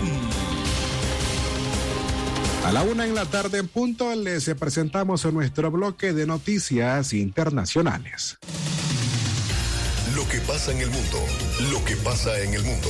A 2.65 2.71
la 2.73 2.83
una 2.83 3.05
en 3.05 3.15
la 3.15 3.25
tarde 3.25 3.59
en 3.59 3.69
punto 3.69 4.13
les 4.15 4.53
presentamos 4.55 5.23
nuestro 5.31 5.71
bloque 5.71 6.11
de 6.11 6.27
noticias 6.27 7.13
internacionales. 7.13 8.37
Lo 10.13 10.27
que 10.27 10.39
pasa 10.39 10.73
en 10.73 10.79
el 10.79 10.89
mundo, 10.89 11.19
lo 11.71 11.83
que 11.85 11.95
pasa 11.97 12.37
en 12.39 12.53
el 12.53 12.63
mundo. 12.63 12.89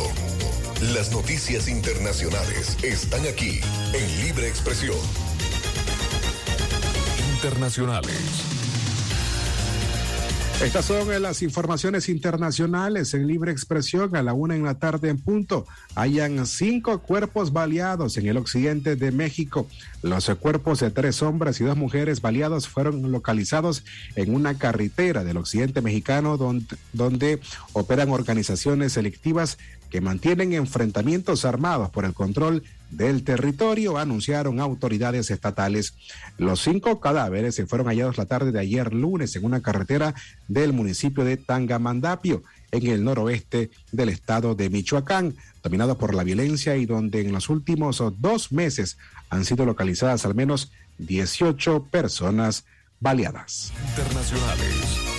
Las 0.94 1.12
noticias 1.12 1.68
internacionales 1.68 2.78
están 2.84 3.22
aquí 3.28 3.60
en 3.94 4.26
Libre 4.26 4.48
Expresión 4.48 4.98
internacionales. 7.36 8.15
Estas 10.63 10.86
son 10.86 11.21
las 11.21 11.41
informaciones 11.41 12.08
internacionales 12.08 13.13
en 13.13 13.28
libre 13.28 13.52
expresión 13.52 14.15
a 14.15 14.24
la 14.24 14.32
una 14.32 14.56
en 14.56 14.63
la 14.63 14.80
tarde 14.80 15.10
en 15.10 15.17
punto. 15.19 15.67
Hayan 15.95 16.45
cinco 16.45 17.00
cuerpos 17.00 17.52
baleados 17.52 18.15
en 18.15 18.28
el 18.28 18.38
occidente 18.38 18.95
de 18.95 19.12
México. 19.12 19.67
Los 20.02 20.30
cuerpos 20.39 20.80
de 20.80 20.91
tres 20.91 21.21
hombres 21.21 21.60
y 21.60 21.65
dos 21.65 21.76
mujeres 21.76 22.21
baleados 22.21 22.69
fueron 22.69 23.12
localizados 23.12 23.84
en 24.15 24.34
una 24.34 24.58
carretera 24.58 25.26
del 25.26 25.36
occidente 25.36 25.82
mexicano 25.82 26.38
donde, 26.38 26.78
donde 26.93 27.41
operan 27.74 28.12
organizaciones 28.12 28.93
selectivas 28.93 29.58
que 29.89 30.02
mantienen 30.02 30.54
enfrentamientos 30.54 31.45
armados 31.45 31.89
por 31.89 32.06
el 32.06 32.13
control 32.13 32.63
del 32.91 33.24
territorio, 33.24 33.98
anunciaron 33.98 34.60
autoridades 34.60 35.32
estatales. 35.32 35.95
Los 36.38 36.62
cinco 36.62 37.00
cadáveres 37.00 37.56
se 37.56 37.65
fueron 37.65 37.88
hallados 37.88 38.17
la 38.17 38.26
tarde 38.26 38.52
de 38.52 38.60
ayer 38.60 38.93
lunes 38.93 39.36
en 39.36 39.45
una 39.45 39.62
carretera 39.62 40.15
del 40.48 40.74
municipio 40.74 41.24
de 41.24 41.38
Tangamandapio, 41.38 42.43
en 42.71 42.88
el 42.88 43.04
noroeste 43.04 43.69
del 43.91 44.10
estado 44.10 44.56
de 44.56 44.69
Michoacán, 44.69 45.36
dominado 45.63 45.98
por 45.98 46.13
la 46.13 46.24
violencia 46.24 46.76
y 46.76 46.86
donde 46.86 47.21
en 47.21 47.32
los 47.32 47.50
últimos 47.50 48.04
dos 48.19 48.52
meses 48.52 48.98
han 49.30 49.45
sido 49.45 49.65
localizadas 49.65 50.26
al 50.26 50.36
menos 50.36 50.71
18 50.98 51.86
personas 51.91 52.65
baleadas. 53.00 53.74
Internacionales. 53.89 55.14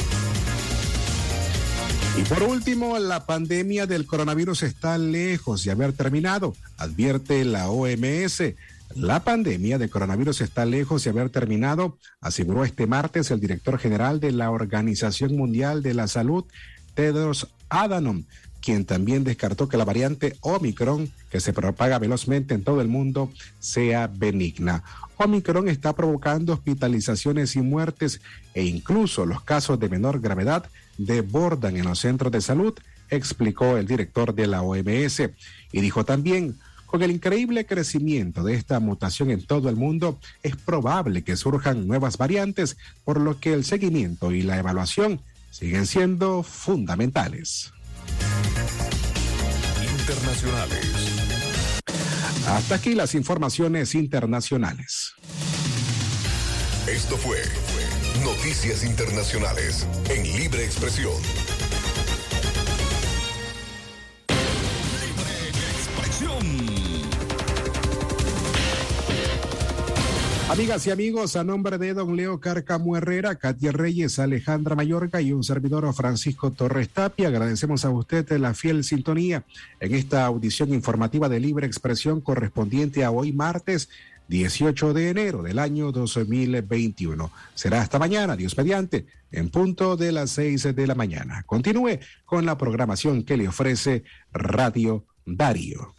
Y 2.17 2.23
por 2.23 2.43
último, 2.45 2.99
la 2.99 3.27
pandemia 3.27 3.87
del 3.87 4.07
coronavirus 4.07 4.63
está 4.63 4.97
lejos 4.97 5.65
de 5.65 5.71
haber 5.71 5.93
terminado, 5.93 6.55
advierte 6.79 7.45
la 7.45 7.69
OMS. 7.69 8.55
La 8.95 9.23
pandemia 9.23 9.77
de 9.77 9.91
coronavirus 9.91 10.41
está 10.41 10.65
lejos 10.65 11.05
de 11.05 11.11
haber 11.11 11.29
terminado, 11.29 11.99
aseguró 12.23 12.65
este 12.65 12.87
martes 12.87 13.31
el 13.31 13.41
director 13.41 13.79
general 13.79 14.19
de 14.19 14.33
la 14.33 14.51
Organización 14.51 15.37
Mundial 15.37 15.83
de 15.83 15.93
la 15.93 16.09
Salud, 16.09 16.47
Tedros 16.95 17.49
Adhanom, 17.69 18.25
quien 18.63 18.87
también 18.87 19.23
descartó 19.23 19.69
que 19.69 19.77
la 19.77 19.85
variante 19.85 20.37
Omicron, 20.41 21.11
que 21.31 21.41
se 21.41 21.53
propaga 21.53 21.99
velozmente 21.99 22.55
en 22.55 22.65
todo 22.65 22.81
el 22.81 22.89
mundo, 22.89 23.31
sea 23.59 24.07
benigna. 24.07 24.83
Omicron 25.19 25.69
está 25.69 25.93
provocando 25.93 26.55
hospitalizaciones 26.55 27.57
y 27.57 27.61
muertes 27.61 28.23
e 28.55 28.65
incluso 28.65 29.27
los 29.27 29.43
casos 29.43 29.79
de 29.79 29.91
menor 29.91 30.21
gravedad 30.21 30.71
desbordan 30.99 31.77
en 31.77 31.85
los 31.85 32.01
centros 32.01 32.33
de 32.33 32.41
salud, 32.41 32.75
explicó 33.11 33.77
el 33.77 33.87
director 33.87 34.35
de 34.35 34.47
la 34.47 34.63
OMS. 34.63 35.21
Y 35.73 35.81
dijo 35.81 36.05
también, 36.05 36.59
con 36.87 37.03
el 37.03 37.11
increíble 37.11 37.67
crecimiento 37.67 38.43
de 38.43 38.55
esta 38.55 38.81
mutación 38.81 39.31
en 39.31 39.45
todo 39.45 39.69
el 39.69 39.77
mundo, 39.77 40.19
es 40.43 40.57
probable 40.57 41.23
que 41.23 41.37
surjan 41.37 41.87
nuevas 41.87 42.17
variantes, 42.17 42.77
por 43.05 43.21
lo 43.21 43.41
que 43.41 43.53
el 43.53 43.65
seguimiento 43.65 44.33
y 44.33 44.43
la 44.43 44.59
evaluación 44.59 45.21
siguen 45.51 45.87
siendo 45.87 46.43
fundamentales. 46.43 47.73
Internacionales. 50.01 50.87
Hasta 52.47 52.77
aquí 52.77 52.95
las 52.95 53.15
informaciones 53.17 53.95
internacionales. 53.97 55.15
Esto 56.87 57.17
fue 57.17 57.43
Noticias 58.23 58.85
Internacionales 58.85 59.87
en 60.09 60.23
Libre 60.23 60.65
Expresión. 60.65 61.13
Amigas 70.49 70.87
y 70.87 70.91
amigos, 70.91 71.37
a 71.37 71.45
nombre 71.45 71.77
de 71.77 71.93
don 71.93 72.17
Leo 72.17 72.41
Carcamo 72.41 72.97
Herrera, 72.97 73.35
Katia 73.35 73.73
Reyes, 73.73 74.19
Alejandra 74.19 74.75
Mayorga 74.75 75.21
y 75.21 75.33
un 75.33 75.45
servidor 75.45 75.93
Francisco 75.93 76.51
Torres 76.51 76.89
Tapia, 76.89 77.29
agradecemos 77.29 77.85
a 77.85 77.91
usted 77.91 78.31
la 78.39 78.55
fiel 78.55 78.85
sintonía 78.85 79.45
en 79.81 79.95
esta 79.95 80.25
audición 80.25 80.73
informativa 80.73 81.29
de 81.29 81.41
Libre 81.41 81.67
Expresión 81.67 82.21
correspondiente 82.21 83.05
a 83.05 83.11
hoy 83.11 83.33
martes 83.33 83.91
18 84.29 84.93
de 84.93 85.11
enero 85.11 85.43
del 85.43 85.59
año 85.59 85.93
2021. 85.93 87.31
Será 87.55 87.83
hasta 87.83 87.99
mañana, 87.99 88.37
Dios 88.37 88.57
mediante, 88.57 89.07
en 89.31 89.51
punto 89.51 89.97
de 89.97 90.13
las 90.13 90.31
6 90.31 90.75
de 90.75 90.87
la 90.87 90.95
mañana. 90.95 91.43
Continúe 91.45 91.99
con 92.25 92.47
la 92.47 92.59
programación 92.59 93.23
que 93.25 93.37
le 93.37 93.49
ofrece 93.49 94.05
Radio 94.33 95.05
Darío 95.25 95.97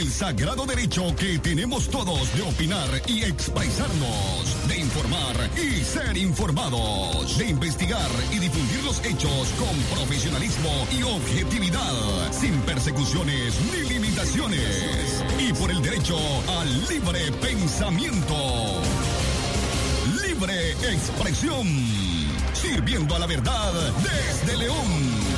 el 0.00 0.10
sagrado 0.10 0.64
derecho 0.64 1.14
que 1.14 1.38
tenemos 1.38 1.90
todos 1.90 2.34
de 2.34 2.40
opinar 2.40 2.88
y 3.06 3.22
expresarnos, 3.24 4.56
informar 4.90 5.36
y 5.56 5.84
ser 5.84 6.16
informados, 6.16 7.38
de 7.38 7.46
investigar 7.48 8.10
y 8.32 8.40
difundir 8.40 8.82
los 8.82 8.98
hechos 9.04 9.48
con 9.56 9.96
profesionalismo 9.96 10.70
y 10.90 11.02
objetividad, 11.04 12.32
sin 12.32 12.54
persecuciones 12.62 13.54
ni 13.72 13.88
limitaciones, 13.88 15.22
y 15.38 15.52
por 15.52 15.70
el 15.70 15.80
derecho 15.80 16.18
al 16.58 16.88
libre 16.88 17.30
pensamiento. 17.40 18.34
Libre 20.26 20.72
expresión, 20.72 21.68
sirviendo 22.52 23.14
a 23.14 23.20
la 23.20 23.26
verdad 23.26 23.72
desde 24.02 24.56
León. 24.56 25.29